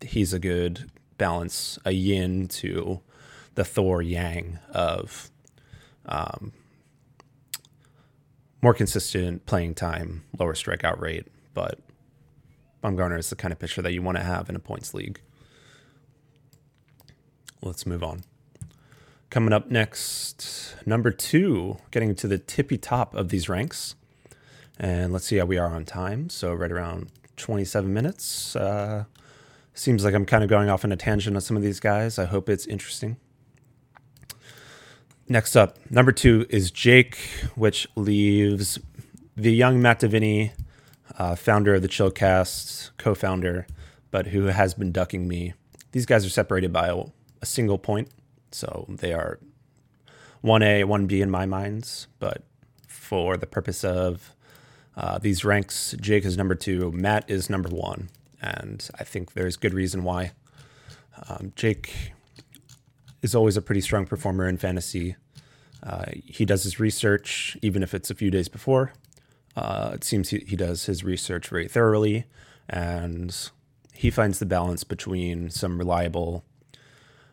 [0.00, 3.02] he's a good balance, a yin to
[3.54, 5.30] the Thor Yang of
[6.06, 6.54] um,
[8.62, 11.78] more consistent playing time, lower strikeout rate, but
[12.82, 15.20] Bumgarner is the kind of pitcher that you want to have in a points league.
[17.62, 18.22] Let's move on.
[19.30, 23.94] Coming up next, number two, getting to the tippy top of these ranks.
[24.78, 26.28] And let's see how we are on time.
[26.28, 28.56] So, right around 27 minutes.
[28.56, 29.04] Uh,
[29.74, 32.18] seems like I'm kind of going off on a tangent on some of these guys.
[32.18, 33.16] I hope it's interesting.
[35.28, 37.16] Next up, number two is Jake,
[37.56, 38.78] which leaves
[39.36, 40.52] the young Matt Davini,
[41.18, 43.66] uh, founder of the Chillcast, co founder,
[44.10, 45.54] but who has been ducking me.
[45.92, 47.04] These guys are separated by a,
[47.46, 48.08] a single point.
[48.50, 49.38] So they are
[50.42, 52.08] 1A, 1B in my minds.
[52.18, 52.42] But
[52.86, 54.34] for the purpose of
[54.96, 58.08] uh, these ranks, Jake is number two, Matt is number one.
[58.42, 60.32] And I think there's good reason why.
[61.28, 62.12] Um, Jake
[63.22, 65.16] is always a pretty strong performer in fantasy.
[65.82, 68.92] Uh, he does his research, even if it's a few days before.
[69.54, 72.24] Uh, it seems he, he does his research very thoroughly,
[72.68, 73.50] and
[73.92, 76.44] he finds the balance between some reliable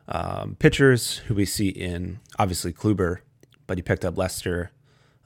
[0.07, 3.19] um, pitchers who we see in obviously Kluber,
[3.67, 4.71] but he picked up Lester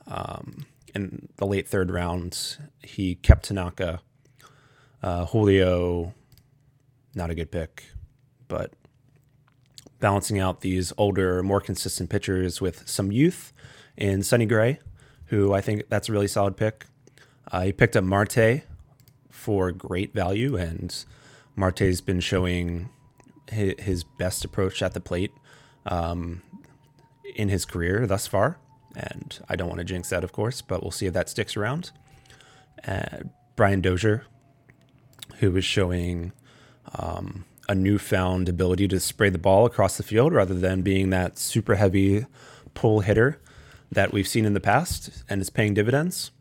[0.07, 2.57] um, in the late third round.
[2.83, 4.01] He kept Tanaka,
[5.01, 6.13] uh, Julio,
[7.15, 7.85] not a good pick,
[8.47, 8.73] but
[9.99, 13.51] balancing out these older, more consistent pitchers with some youth
[13.95, 14.79] in Sonny Gray,
[15.25, 16.85] who I think that's a really solid pick.
[17.51, 18.63] Uh, he picked up Marte
[19.29, 21.05] for great value, and
[21.55, 22.89] Marte's been showing
[23.49, 25.31] his best approach at the plate
[25.85, 26.41] um,
[27.35, 28.59] in his career thus far.
[28.95, 31.55] And I don't want to jinx that, of course, but we'll see if that sticks
[31.55, 31.91] around.
[32.87, 33.19] Uh,
[33.55, 34.25] Brian Dozier,
[35.39, 36.31] who is showing
[36.95, 41.37] um, a newfound ability to spray the ball across the field rather than being that
[41.37, 42.25] super heavy
[42.73, 43.41] pull hitter
[43.91, 46.31] that we've seen in the past, and is paying dividends.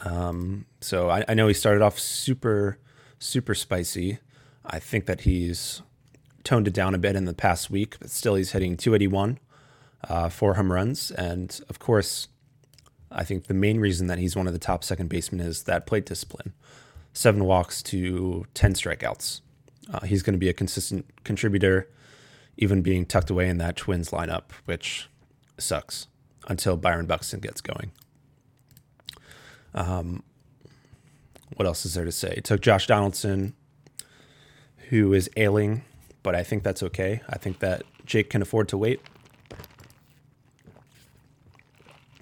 [0.00, 2.78] Um, so I, I know he started off super,
[3.18, 4.18] super spicy
[4.66, 5.82] I think that he's
[6.44, 9.38] toned it down a bit in the past week, but still he's hitting 281,
[10.08, 11.10] uh, four home runs.
[11.10, 12.28] And of course,
[13.10, 15.86] I think the main reason that he's one of the top second basemen is that
[15.86, 16.52] plate discipline
[17.16, 19.40] seven walks to 10 strikeouts.
[19.92, 21.88] Uh, he's going to be a consistent contributor,
[22.58, 25.08] even being tucked away in that Twins lineup, which
[25.56, 26.08] sucks
[26.46, 27.90] until Byron Buxton gets going.
[29.74, 30.22] Um,
[31.54, 32.34] what else is there to say?
[32.36, 33.54] It took Josh Donaldson
[34.88, 35.82] who is ailing,
[36.22, 37.20] but I think that's okay.
[37.28, 39.00] I think that Jake can afford to wait.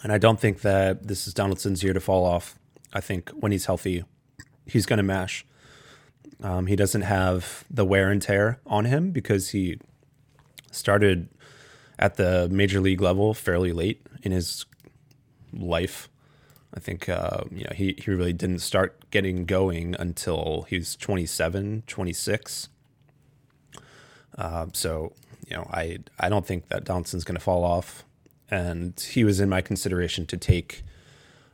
[0.03, 2.59] And I don't think that this is Donaldson's year to fall off.
[2.93, 4.05] I think when he's healthy,
[4.67, 5.47] he's going to mash.
[6.43, 9.79] Um, he doesn't have the wear and tear on him because he
[10.71, 11.29] started
[11.99, 14.67] at the major league level fairly late in his
[15.53, 16.09] life.
[16.75, 21.85] I think uh, you know he, he really didn't start getting going until he's 27,
[21.87, 22.69] 26.
[24.37, 25.13] Uh, so
[25.49, 28.05] you know I I don't think that Donaldson's going to fall off,
[28.51, 30.83] and he was in my consideration to take,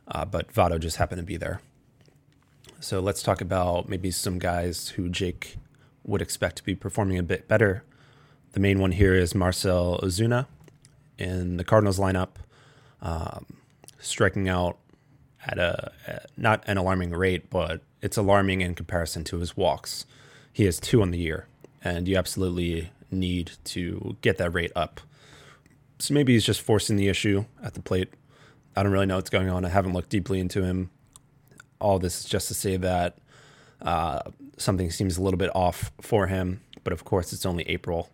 [0.07, 1.61] uh, but Votto just happened to be there.
[2.79, 5.57] So let's talk about maybe some guys who Jake
[6.03, 7.83] would expect to be performing a bit better.
[8.53, 10.47] The main one here is Marcell Ozuna
[11.19, 12.29] in the Cardinals lineup,
[13.03, 13.45] um,
[13.99, 14.79] striking out
[15.45, 15.91] at a
[16.37, 20.05] not an alarming rate, but it's alarming in comparison to his walks.
[20.53, 21.47] he has two on the year,
[21.83, 25.01] and you absolutely need to get that rate up.
[25.99, 28.09] So maybe he's just forcing the issue at the plate.
[28.75, 29.65] I don't really know what's going on.
[29.65, 30.89] I haven't looked deeply into him.
[31.79, 33.17] All this is just to say that
[33.81, 34.21] uh,
[34.57, 38.09] something seems a little bit off for him, but of course, it's only April.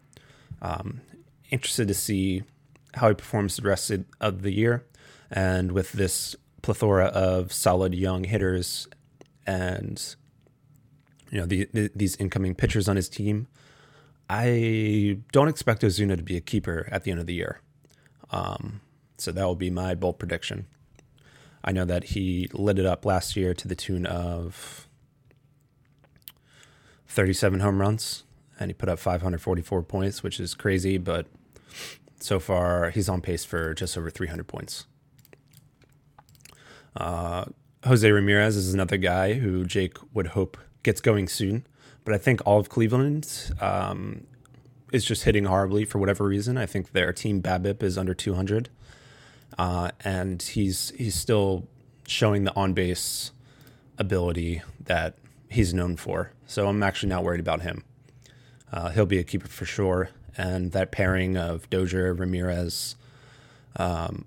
[0.61, 1.01] Um,
[1.49, 2.43] interested to see
[2.95, 4.85] how he performs the rest of the year.
[5.29, 6.35] And with this
[6.67, 8.89] plethora of solid young hitters
[9.45, 10.17] and
[11.31, 13.47] you know the, the, these incoming pitchers on his team,
[14.29, 17.61] I don't expect Ozuna to be a keeper at the end of the year.
[18.31, 18.81] Um,
[19.17, 20.67] so that will be my bold prediction.
[21.63, 24.89] I know that he lit it up last year to the tune of
[27.07, 28.25] 37 home runs,
[28.59, 31.27] and he put up 544 points, which is crazy, but
[32.19, 34.85] so far he's on pace for just over 300 points.
[36.97, 37.45] Uh,
[37.85, 41.65] Jose Ramirez is another guy who Jake would hope gets going soon,
[42.03, 44.25] but I think all of Cleveland um,
[44.91, 46.57] is just hitting horribly for whatever reason.
[46.57, 48.69] I think their team BABIP is under 200,
[49.57, 51.67] uh, and he's he's still
[52.07, 53.31] showing the on base
[53.99, 55.15] ability that
[55.49, 56.31] he's known for.
[56.47, 57.83] So I'm actually not worried about him.
[58.71, 62.95] Uh, he'll be a keeper for sure, and that pairing of Dozier, Ramirez,
[63.75, 64.25] um,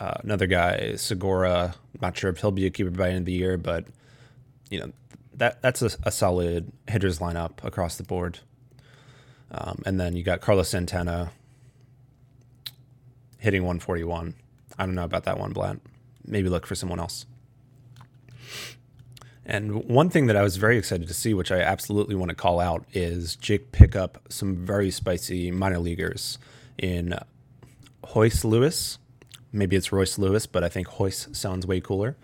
[0.00, 1.74] uh, another guy, Segura.
[2.00, 3.84] Not sure if he'll be a keeper by the end of the year, but
[4.70, 4.92] you know
[5.34, 8.40] that that's a, a solid hitters lineup across the board.
[9.50, 11.32] Um, and then you got Carlos Santana
[13.38, 14.34] hitting 141.
[14.78, 15.82] I don't know about that one, Blant.
[16.24, 17.26] Maybe look for someone else.
[19.44, 22.36] And one thing that I was very excited to see, which I absolutely want to
[22.36, 26.38] call out, is Jake pick up some very spicy minor leaguers
[26.78, 27.18] in
[28.14, 28.98] Royce Lewis.
[29.52, 32.16] Maybe it's Royce Lewis, but I think Royce sounds way cooler.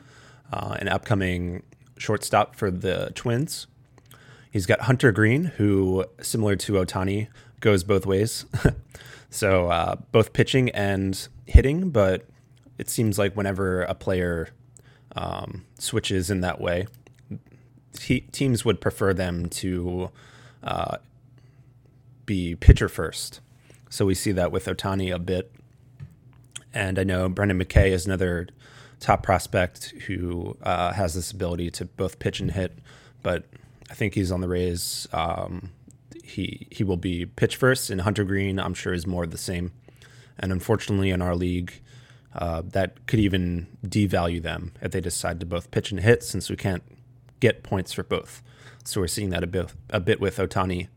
[0.53, 1.63] Uh, an upcoming
[1.99, 3.67] shortstop for the Twins.
[4.51, 7.29] He's got Hunter Greene, who, similar to Ohtani,
[7.61, 8.47] goes both ways.
[9.31, 12.27] so uh, both pitching and hitting, but
[12.79, 14.49] it seems like whenever a player
[15.15, 16.87] um, switches in that way,
[17.99, 20.11] teams would prefer them to
[20.63, 20.99] uh,
[22.25, 23.41] be pitcher first.
[23.89, 25.53] So we see that with Ohtani a bit.
[26.77, 28.49] And I know Brendan McKay is another
[29.01, 32.79] top prospect who uh, has this ability to both pitch and hit,
[33.23, 33.45] but
[33.91, 35.09] I think he's on the Rays.
[35.11, 35.71] Um,
[36.23, 39.39] he he will be pitch first, and Hunter Greene, I'm sure, is more of the
[39.39, 39.73] same.
[40.39, 41.81] And unfortunately, in our league,
[42.35, 46.51] uh, that could even devalue them if they decide to both pitch and hit, since
[46.51, 46.83] we can't
[47.41, 48.43] get points for both.
[48.85, 50.89] So we're seeing that a bit a bit with Ohtani.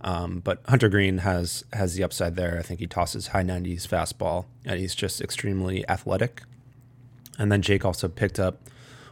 [0.00, 2.58] Um, but Hunter Greene has has the upside there.
[2.58, 6.42] I think he tosses high 90s fastball, and he's just extremely athletic.
[7.38, 8.62] And then Jake also picked up,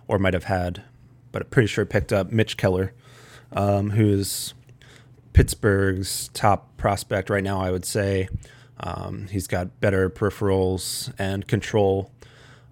[0.07, 0.83] or might have had,
[1.33, 2.92] but I'm pretty sure picked up Mitch Keller,
[3.53, 4.55] um, who's
[5.33, 7.61] Pittsburgh's top prospect right now.
[7.61, 8.29] I would say
[8.79, 12.11] um, he's got better peripherals and control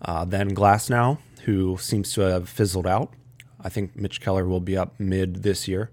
[0.03, 3.13] uh, than Glasnow, who seems to have fizzled out.
[3.61, 5.91] I think Mitch Keller will be up mid this year,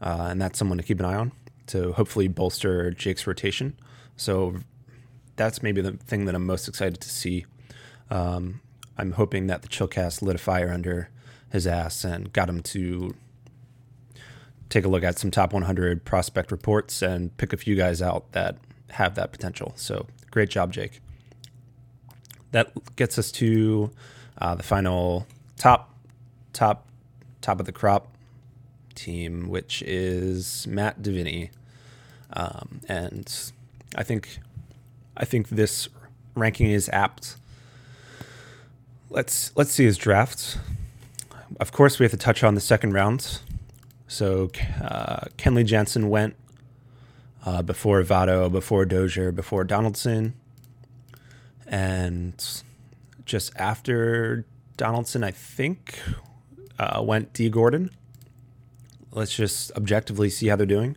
[0.00, 1.32] uh, and that's someone to keep an eye on
[1.68, 3.78] to hopefully bolster Jake's rotation.
[4.16, 4.56] So
[5.36, 7.46] that's maybe the thing that I'm most excited to see.
[8.10, 8.60] Um,
[8.96, 11.10] I'm hoping that the Chillcast lit a fire under
[11.50, 13.14] his ass and got him to
[14.68, 18.32] take a look at some top 100 prospect reports and pick a few guys out
[18.32, 18.58] that
[18.90, 19.72] have that potential.
[19.76, 21.00] So great job, Jake.
[22.50, 23.90] That gets us to
[24.38, 25.26] uh, the final
[25.56, 25.94] top,
[26.52, 26.86] top
[27.40, 28.08] top of the crop
[28.98, 31.50] team, which is Matt Davini,
[32.32, 33.52] um, and
[33.94, 34.40] I think
[35.16, 35.88] I think this
[36.34, 37.36] ranking is apt.
[39.10, 40.58] Let's let's see his drafts.
[41.60, 43.40] Of course, we have to touch on the second round.
[44.06, 44.50] So
[44.82, 46.34] uh, Kenley Jansen went
[47.44, 50.34] uh, before Votto, before Dozier, before Donaldson,
[51.66, 52.62] and
[53.24, 54.44] just after
[54.76, 55.98] Donaldson, I think
[56.78, 57.50] uh, went D.
[57.50, 57.90] Gordon.
[59.18, 60.96] Let's just objectively see how they're doing.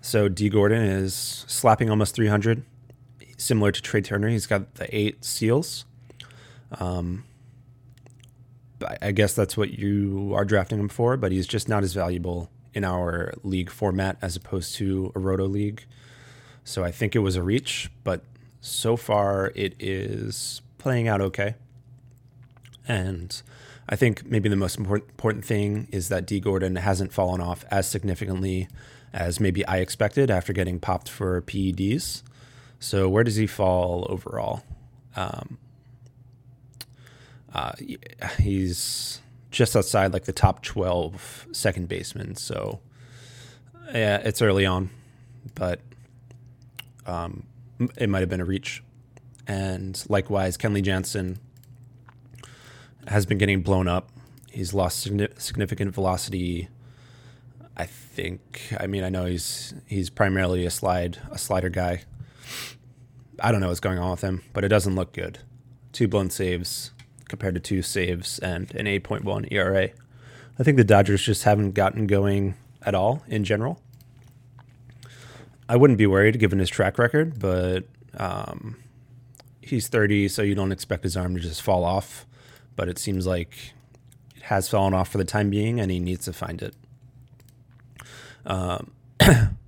[0.00, 2.64] So D Gordon is slapping almost 300,
[3.36, 4.28] similar to Trea Turner.
[4.28, 5.84] He's got the eight seals.
[6.80, 7.24] Um,
[9.00, 12.50] I guess that's what you are drafting him for, but he's just not as valuable
[12.74, 15.84] in our league format as opposed to a roto league.
[16.64, 18.24] So I think it was a reach, but
[18.60, 21.54] so far it is playing out okay.
[22.88, 23.40] And
[23.90, 26.38] I think maybe the most important thing is that D.
[26.38, 28.68] Gordon hasn't fallen off as significantly
[29.12, 32.22] as maybe I expected after getting popped for PEDs.
[32.78, 34.62] So where does he fall overall?
[35.16, 35.58] Um,
[37.52, 37.72] uh,
[38.38, 39.20] he's
[39.50, 42.36] just outside like the top 12 second baseman.
[42.36, 42.78] So
[43.92, 44.90] yeah, it's early on,
[45.56, 45.80] but
[47.06, 47.42] um,
[47.96, 48.84] it might have been a reach.
[49.48, 51.40] And likewise, Kenley Jansen
[53.06, 54.10] has been getting blown up.
[54.50, 56.68] He's lost significant velocity.
[57.76, 58.74] I think.
[58.78, 62.02] I mean, I know he's he's primarily a slide a slider guy.
[63.42, 65.38] I don't know what's going on with him, but it doesn't look good.
[65.92, 66.90] Two blown saves
[67.28, 69.88] compared to two saves and an 8.1 ERA.
[70.58, 73.80] I think the Dodgers just haven't gotten going at all in general.
[75.68, 77.84] I wouldn't be worried given his track record, but
[78.18, 78.76] um,
[79.62, 82.26] he's 30, so you don't expect his arm to just fall off.
[82.80, 83.74] But it seems like
[84.34, 86.74] it has fallen off for the time being, and he needs to find it.
[88.46, 88.90] Um,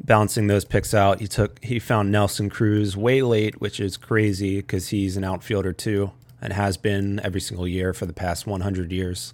[0.00, 4.56] balancing those picks out, he took he found Nelson Cruz way late, which is crazy
[4.56, 6.10] because he's an outfielder too,
[6.42, 9.32] and has been every single year for the past 100 years.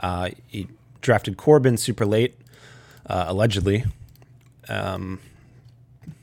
[0.00, 0.68] Uh, he
[1.00, 2.38] drafted Corbin super late,
[3.06, 3.84] uh, allegedly.
[4.68, 5.18] Um,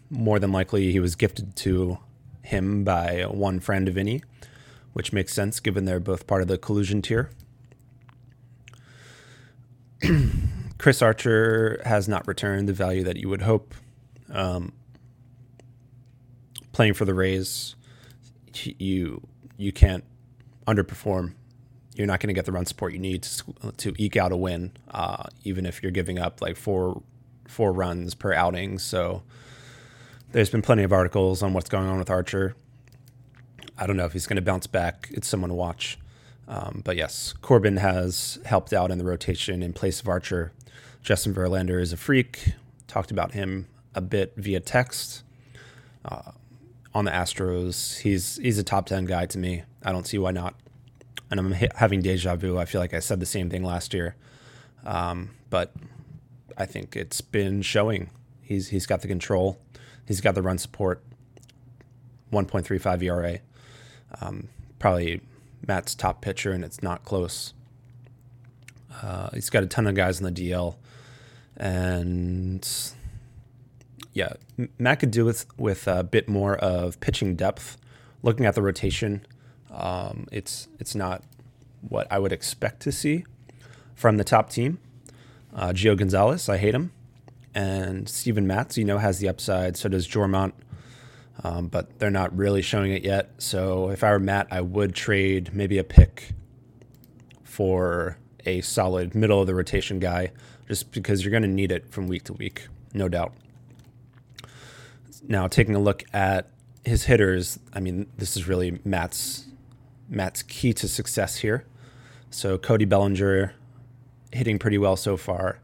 [0.09, 1.97] more than likely he was gifted to
[2.41, 4.23] him by one friend of Vinny,
[4.93, 7.29] which makes sense given they're both part of the collusion tier.
[10.77, 13.75] Chris Archer has not returned the value that you would hope.
[14.31, 14.73] Um,
[16.71, 17.75] playing for the Rays,
[18.53, 19.21] you
[19.57, 20.03] you can't
[20.67, 21.33] underperform.
[21.95, 24.37] You're not going to get the run support you need to, to eke out a
[24.37, 27.03] win, uh, even if you're giving up like four
[27.47, 28.79] four runs per outing.
[28.79, 29.23] So
[30.31, 32.55] there's been plenty of articles on what's going on with Archer.
[33.81, 35.09] I don't know if he's going to bounce back.
[35.11, 35.97] It's someone to watch.
[36.47, 40.51] Um, but yes, Corbin has helped out in the rotation in place of Archer.
[41.01, 42.53] Justin Verlander is a freak.
[42.87, 45.23] Talked about him a bit via text.
[46.05, 46.31] Uh,
[46.93, 49.63] on the Astros, he's he's a top ten guy to me.
[49.83, 50.53] I don't see why not.
[51.31, 52.59] And I'm having deja vu.
[52.59, 54.15] I feel like I said the same thing last year,
[54.85, 55.71] um, but
[56.55, 58.11] I think it's been showing.
[58.41, 59.57] He's he's got the control.
[60.05, 61.01] He's got the run support.
[62.31, 63.39] 1.35 ERA.
[64.19, 64.49] Um,
[64.79, 65.21] probably
[65.65, 67.53] Matt's top pitcher, and it's not close.
[69.01, 70.75] Uh, he's got a ton of guys on the DL,
[71.55, 72.67] and
[74.13, 74.33] yeah,
[74.77, 77.77] Matt could do with with a bit more of pitching depth.
[78.23, 79.25] Looking at the rotation,
[79.71, 81.23] um, it's it's not
[81.87, 83.25] what I would expect to see
[83.95, 84.79] from the top team.
[85.55, 86.91] Uh, Gio Gonzalez, I hate him
[87.53, 89.77] and Steven Matz, you know, has the upside.
[89.77, 90.53] So does Jormont,
[91.43, 93.31] um, but they're not really showing it yet.
[93.37, 96.33] So if I were Matt, I would trade maybe a pick
[97.43, 100.31] for a solid middle of the rotation guy,
[100.67, 103.33] just because you're going to need it from week to week, no doubt.
[105.27, 106.49] Now, taking a look at
[106.83, 109.45] his hitters, I mean, this is really Matt's
[110.09, 111.65] Matt's key to success here.
[112.31, 113.53] So Cody Bellinger
[114.31, 115.59] hitting pretty well so far.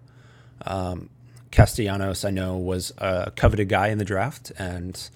[0.65, 1.09] Um,
[1.51, 5.09] Castellanos, I know, was a coveted guy in the draft, and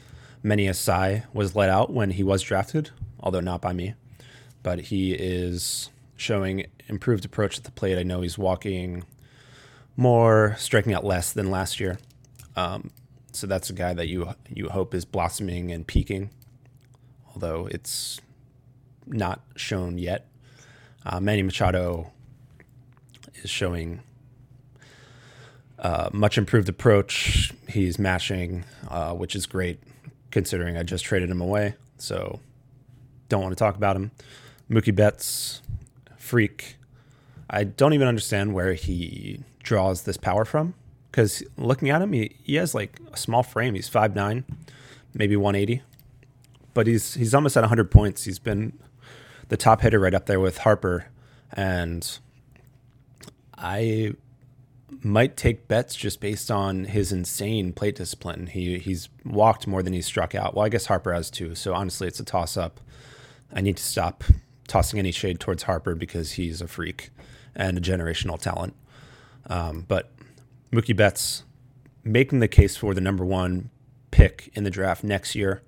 [0.44, 3.94] many a sigh was let out when he was drafted, although not by me.
[4.64, 7.98] But he is showing improved approach at the plate.
[7.98, 9.04] I know he's walking
[9.98, 11.98] more, striking out less than last year.
[12.56, 12.92] Um,
[13.32, 16.30] so that's a guy that you you hope is blossoming and peaking,
[17.34, 18.20] although it's
[19.08, 20.28] not shown yet.
[21.06, 22.12] Uh, Manny Machado
[23.36, 24.02] is showing
[25.80, 27.54] uh, much improved approach.
[27.68, 29.80] He's mashing, uh, which is great
[30.32, 31.76] considering I just traded him away.
[31.98, 32.40] So
[33.30, 34.12] don't want to talk about him.
[34.70, 35.62] Mookie Betts,
[36.18, 36.78] freak.
[37.50, 40.74] I don't even understand where he draws this power from
[41.12, 43.76] because looking at him, he, he has like a small frame.
[43.76, 44.46] He's 5'9,
[45.14, 45.82] maybe 180,
[46.74, 48.24] but he's he's almost at 100 points.
[48.24, 48.80] He's been
[49.50, 51.08] the top hitter right up there with Harper.
[51.52, 52.20] And
[53.58, 54.14] I
[55.02, 58.48] might take Betts just based on his insane plate discipline.
[58.48, 60.56] He he's walked more than he's struck out.
[60.56, 61.56] Well, I guess Harper has too.
[61.56, 62.80] So honestly, it's a toss up.
[63.54, 64.24] I need to stop
[64.68, 67.10] tossing any shade towards Harper because he's a freak
[67.56, 68.76] and a generational talent.
[69.48, 70.12] Um, but
[70.72, 71.44] Mookie Betts
[72.04, 73.70] making the case for the number one
[74.12, 75.62] pick in the draft next year.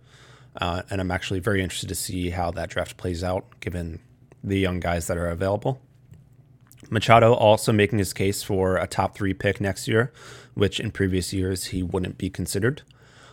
[0.56, 4.00] Uh, and I'm actually very interested to see how that draft plays out given
[4.44, 5.82] the young guys that are available.
[6.94, 10.14] Machado also making his case for a top three pick next year,
[10.54, 12.84] which in previous years he wouldn't be considered.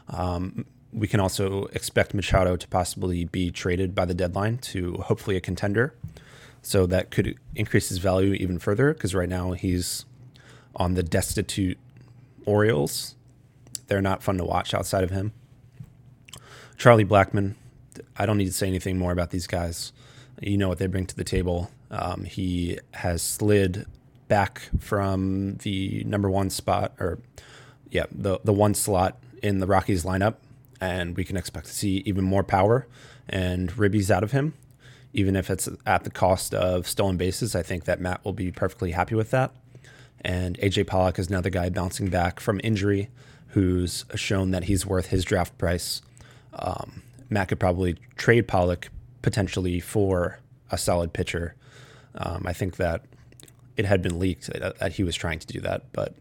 [0.09, 5.37] Um, we can also expect Machado to possibly be traded by the deadline to hopefully
[5.37, 5.95] a contender.
[6.63, 10.05] So that could increase his value even further because right now he's
[10.75, 11.79] on the destitute
[12.47, 13.15] Orioles.
[13.87, 15.33] They're not fun to watch outside of him.
[16.77, 17.55] Charlie Blackmon,
[18.17, 19.93] I don't need to say anything more about these guys.
[20.41, 21.71] You know what they bring to the table.
[21.91, 23.87] Um, he has slid
[24.29, 27.19] back from the number one spot, or
[27.91, 30.37] yeah, the the one slot in the Rockies lineup,
[30.81, 32.87] and we can expect to see even more power
[33.29, 34.55] and ribbies out of him,
[35.13, 37.55] even if it's at the cost of stolen bases.
[37.55, 39.53] I think that Matt will be perfectly happy with that.
[40.23, 43.09] And AJ Pollock is another guy bouncing back from injury,
[43.49, 46.03] who's shown that he's worth his draft price.
[46.53, 48.91] Um, Matt could probably trade Pollock
[49.23, 50.39] potentially for
[50.71, 51.55] a solid pitcher.
[52.15, 53.05] Um, I think that
[53.77, 56.15] it had been leaked that, that he was trying to do that, but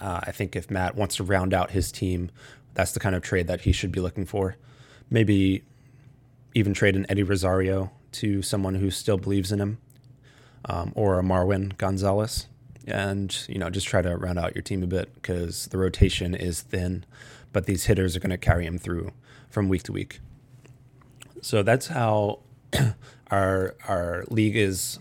[0.00, 2.30] uh, I think if Matt wants to round out his team,
[2.74, 4.56] that's the kind of trade that he should be looking for.
[5.10, 5.62] Maybe
[6.54, 9.78] even trade an Eddie Rosario to someone who still believes in him,
[10.64, 12.46] um, or a Marwin Gonzalez,
[12.86, 16.34] and you know just try to round out your team a bit because the rotation
[16.34, 17.04] is thin,
[17.52, 19.12] but these hitters are going to carry him through
[19.50, 20.20] from week to week.
[21.42, 22.40] So that's how
[23.30, 24.98] our our league is.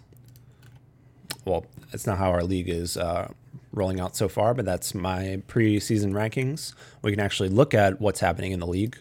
[1.46, 3.32] Well, it's not how our league is uh,
[3.72, 6.74] rolling out so far, but that's my preseason rankings.
[7.02, 8.98] We can actually look at what's happening in the league.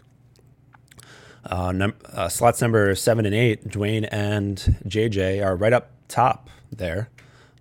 [1.45, 6.49] Uh, num- uh, slots number seven and eight, Dwayne and JJ are right up top
[6.73, 7.09] there,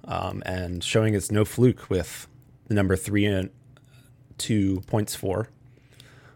[0.05, 2.27] um, and showing it's no fluke with
[2.67, 3.49] the number three and
[4.37, 5.49] two points for.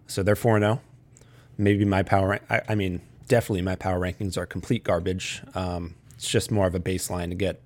[0.08, 0.82] So they're four and zero.
[0.82, 1.26] Oh.
[1.58, 2.40] Maybe my power.
[2.50, 5.42] I, I, mean, definitely my power rankings are complete garbage.
[5.56, 7.62] Um, it's just more of a baseline to get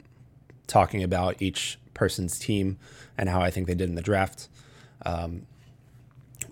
[0.68, 2.78] talking about each person's team
[3.18, 4.48] and how I think they did in the draft.
[5.04, 5.48] Um,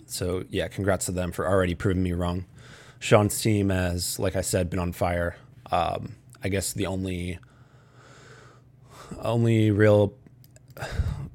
[0.08, 2.46] so yeah, congrats to them for already proving me wrong.
[3.00, 5.36] Sean's team has, like I said, been on fire.
[5.72, 7.40] Um, I guess the only
[9.20, 10.14] only real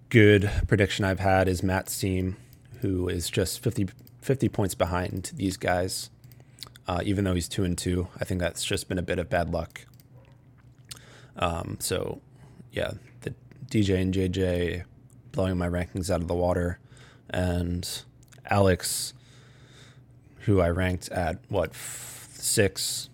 [0.08, 2.36] good prediction I've had is Matt's team,
[2.80, 3.88] who is just 50,
[4.22, 6.10] 50 points behind these guys.
[6.88, 9.28] Uh, even though he's two and two, I think that's just been a bit of
[9.28, 9.86] bad luck.
[11.36, 12.20] Um, so,
[12.72, 13.34] yeah, the
[13.68, 14.84] DJ and JJ
[15.32, 16.78] blowing my rankings out of the water,
[17.28, 17.88] and
[18.48, 19.14] Alex,
[20.40, 23.10] who I ranked at what six,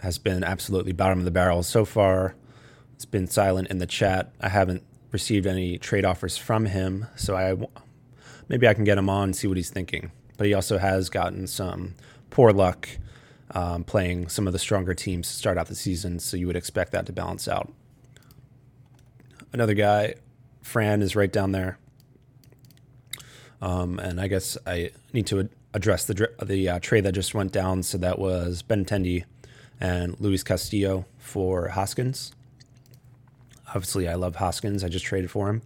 [0.00, 2.36] has been absolutely bottom of the barrel so far.
[2.94, 4.32] It's been silent in the chat.
[4.40, 7.56] I haven't received any trade offers from him, so I
[8.48, 10.12] maybe I can get him on and see what he's thinking.
[10.36, 11.94] But he also has gotten some
[12.30, 12.88] poor luck
[13.54, 16.56] um, playing some of the stronger teams to start out the season, so you would
[16.56, 17.72] expect that to balance out.
[19.52, 20.14] Another guy
[20.62, 21.78] Fran is right down there.
[23.60, 27.52] Um, and I guess I need to address the the uh, trade that just went
[27.52, 27.82] down.
[27.82, 29.24] So that was Benintendi
[29.80, 32.32] and Luis Castillo for Hoskins.
[33.68, 34.84] Obviously, I love Hoskins.
[34.84, 35.62] I just traded for him.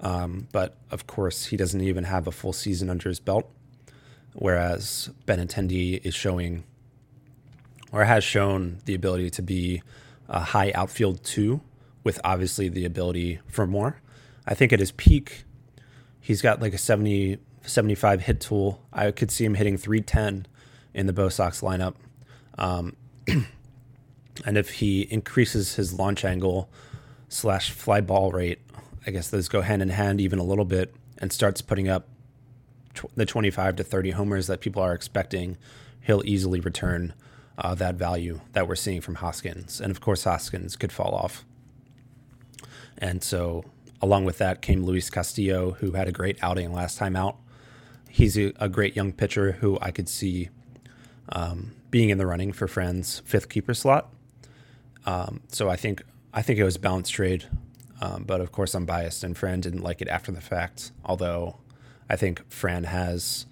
[0.00, 3.48] Um, but of course, he doesn't even have a full season under his belt.
[4.34, 6.64] Whereas Benintendi is showing,
[7.92, 9.82] or has shown, the ability to be
[10.28, 11.60] a high outfield two,
[12.02, 14.00] with obviously the ability for more.
[14.46, 15.44] I think at his peak,
[16.20, 18.82] he's got like a 70, 75 hit tool.
[18.92, 20.46] I could see him hitting 310
[20.94, 21.94] in the Bo Sox lineup.
[22.58, 22.96] Um,
[23.28, 26.70] and if he increases his launch angle
[27.28, 28.60] slash fly ball rate,
[29.06, 32.08] I guess those go hand in hand even a little bit, and starts putting up
[32.94, 35.56] tw- the 25 to 30 homers that people are expecting,
[36.00, 37.14] he'll easily return
[37.58, 39.80] uh, that value that we're seeing from Hoskins.
[39.80, 41.44] And of course, Hoskins could fall off.
[42.98, 43.64] And so
[44.02, 47.36] Along with that came Luis Castillo, who had a great outing last time out.
[48.08, 50.50] He's a, a great young pitcher who I could see
[51.28, 54.12] um, being in the running for Fran's fifth keeper slot.
[55.06, 56.02] Um, so I think
[56.34, 57.46] I think it was a balanced trade,
[58.00, 60.90] um, but of course I'm biased, and Fran didn't like it after the fact.
[61.04, 61.58] Although
[62.10, 63.46] I think Fran has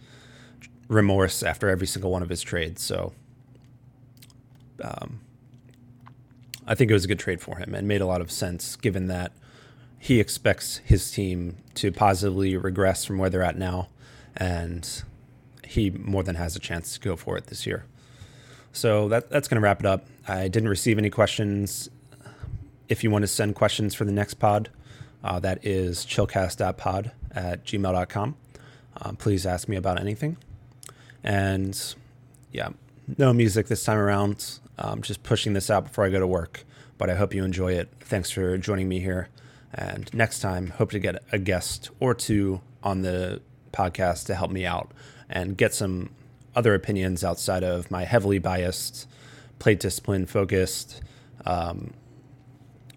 [0.89, 3.13] remorse after every single one of his trades, so
[4.83, 5.21] um,
[6.67, 8.77] I think it was a good trade for him and made a lot of sense
[8.77, 9.33] given that
[9.99, 13.89] he expects his team to positively regress from where they're at now,
[14.37, 15.03] and
[15.65, 17.85] he more than has a chance to go for it this year.
[18.73, 20.07] So that, that's going to wrap it up.
[20.27, 21.91] I didn't receive any questions.
[22.89, 24.71] If you want to send questions for the next pod,
[25.23, 28.37] uh, that is chillcast.pod at gmail.com.
[29.03, 30.39] Um, please ask me about anything.
[31.23, 31.79] And
[32.53, 32.71] yeah,
[33.19, 34.61] no music this time around.
[34.81, 36.65] Um, just pushing this out before I go to work.
[36.99, 37.89] But I hope you enjoy it.
[38.01, 39.29] Thanks for joining me here.
[39.73, 43.41] And next time, hope to get a guest or two on the
[43.73, 44.91] podcast to help me out
[45.29, 46.11] and get some
[46.55, 49.09] other opinions outside of my heavily biased,
[49.59, 51.01] plate discipline focused
[51.47, 51.93] um,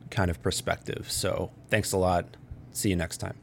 [0.10, 1.12] kind of perspective.
[1.12, 2.38] So thanks a lot.
[2.72, 3.43] See you next time.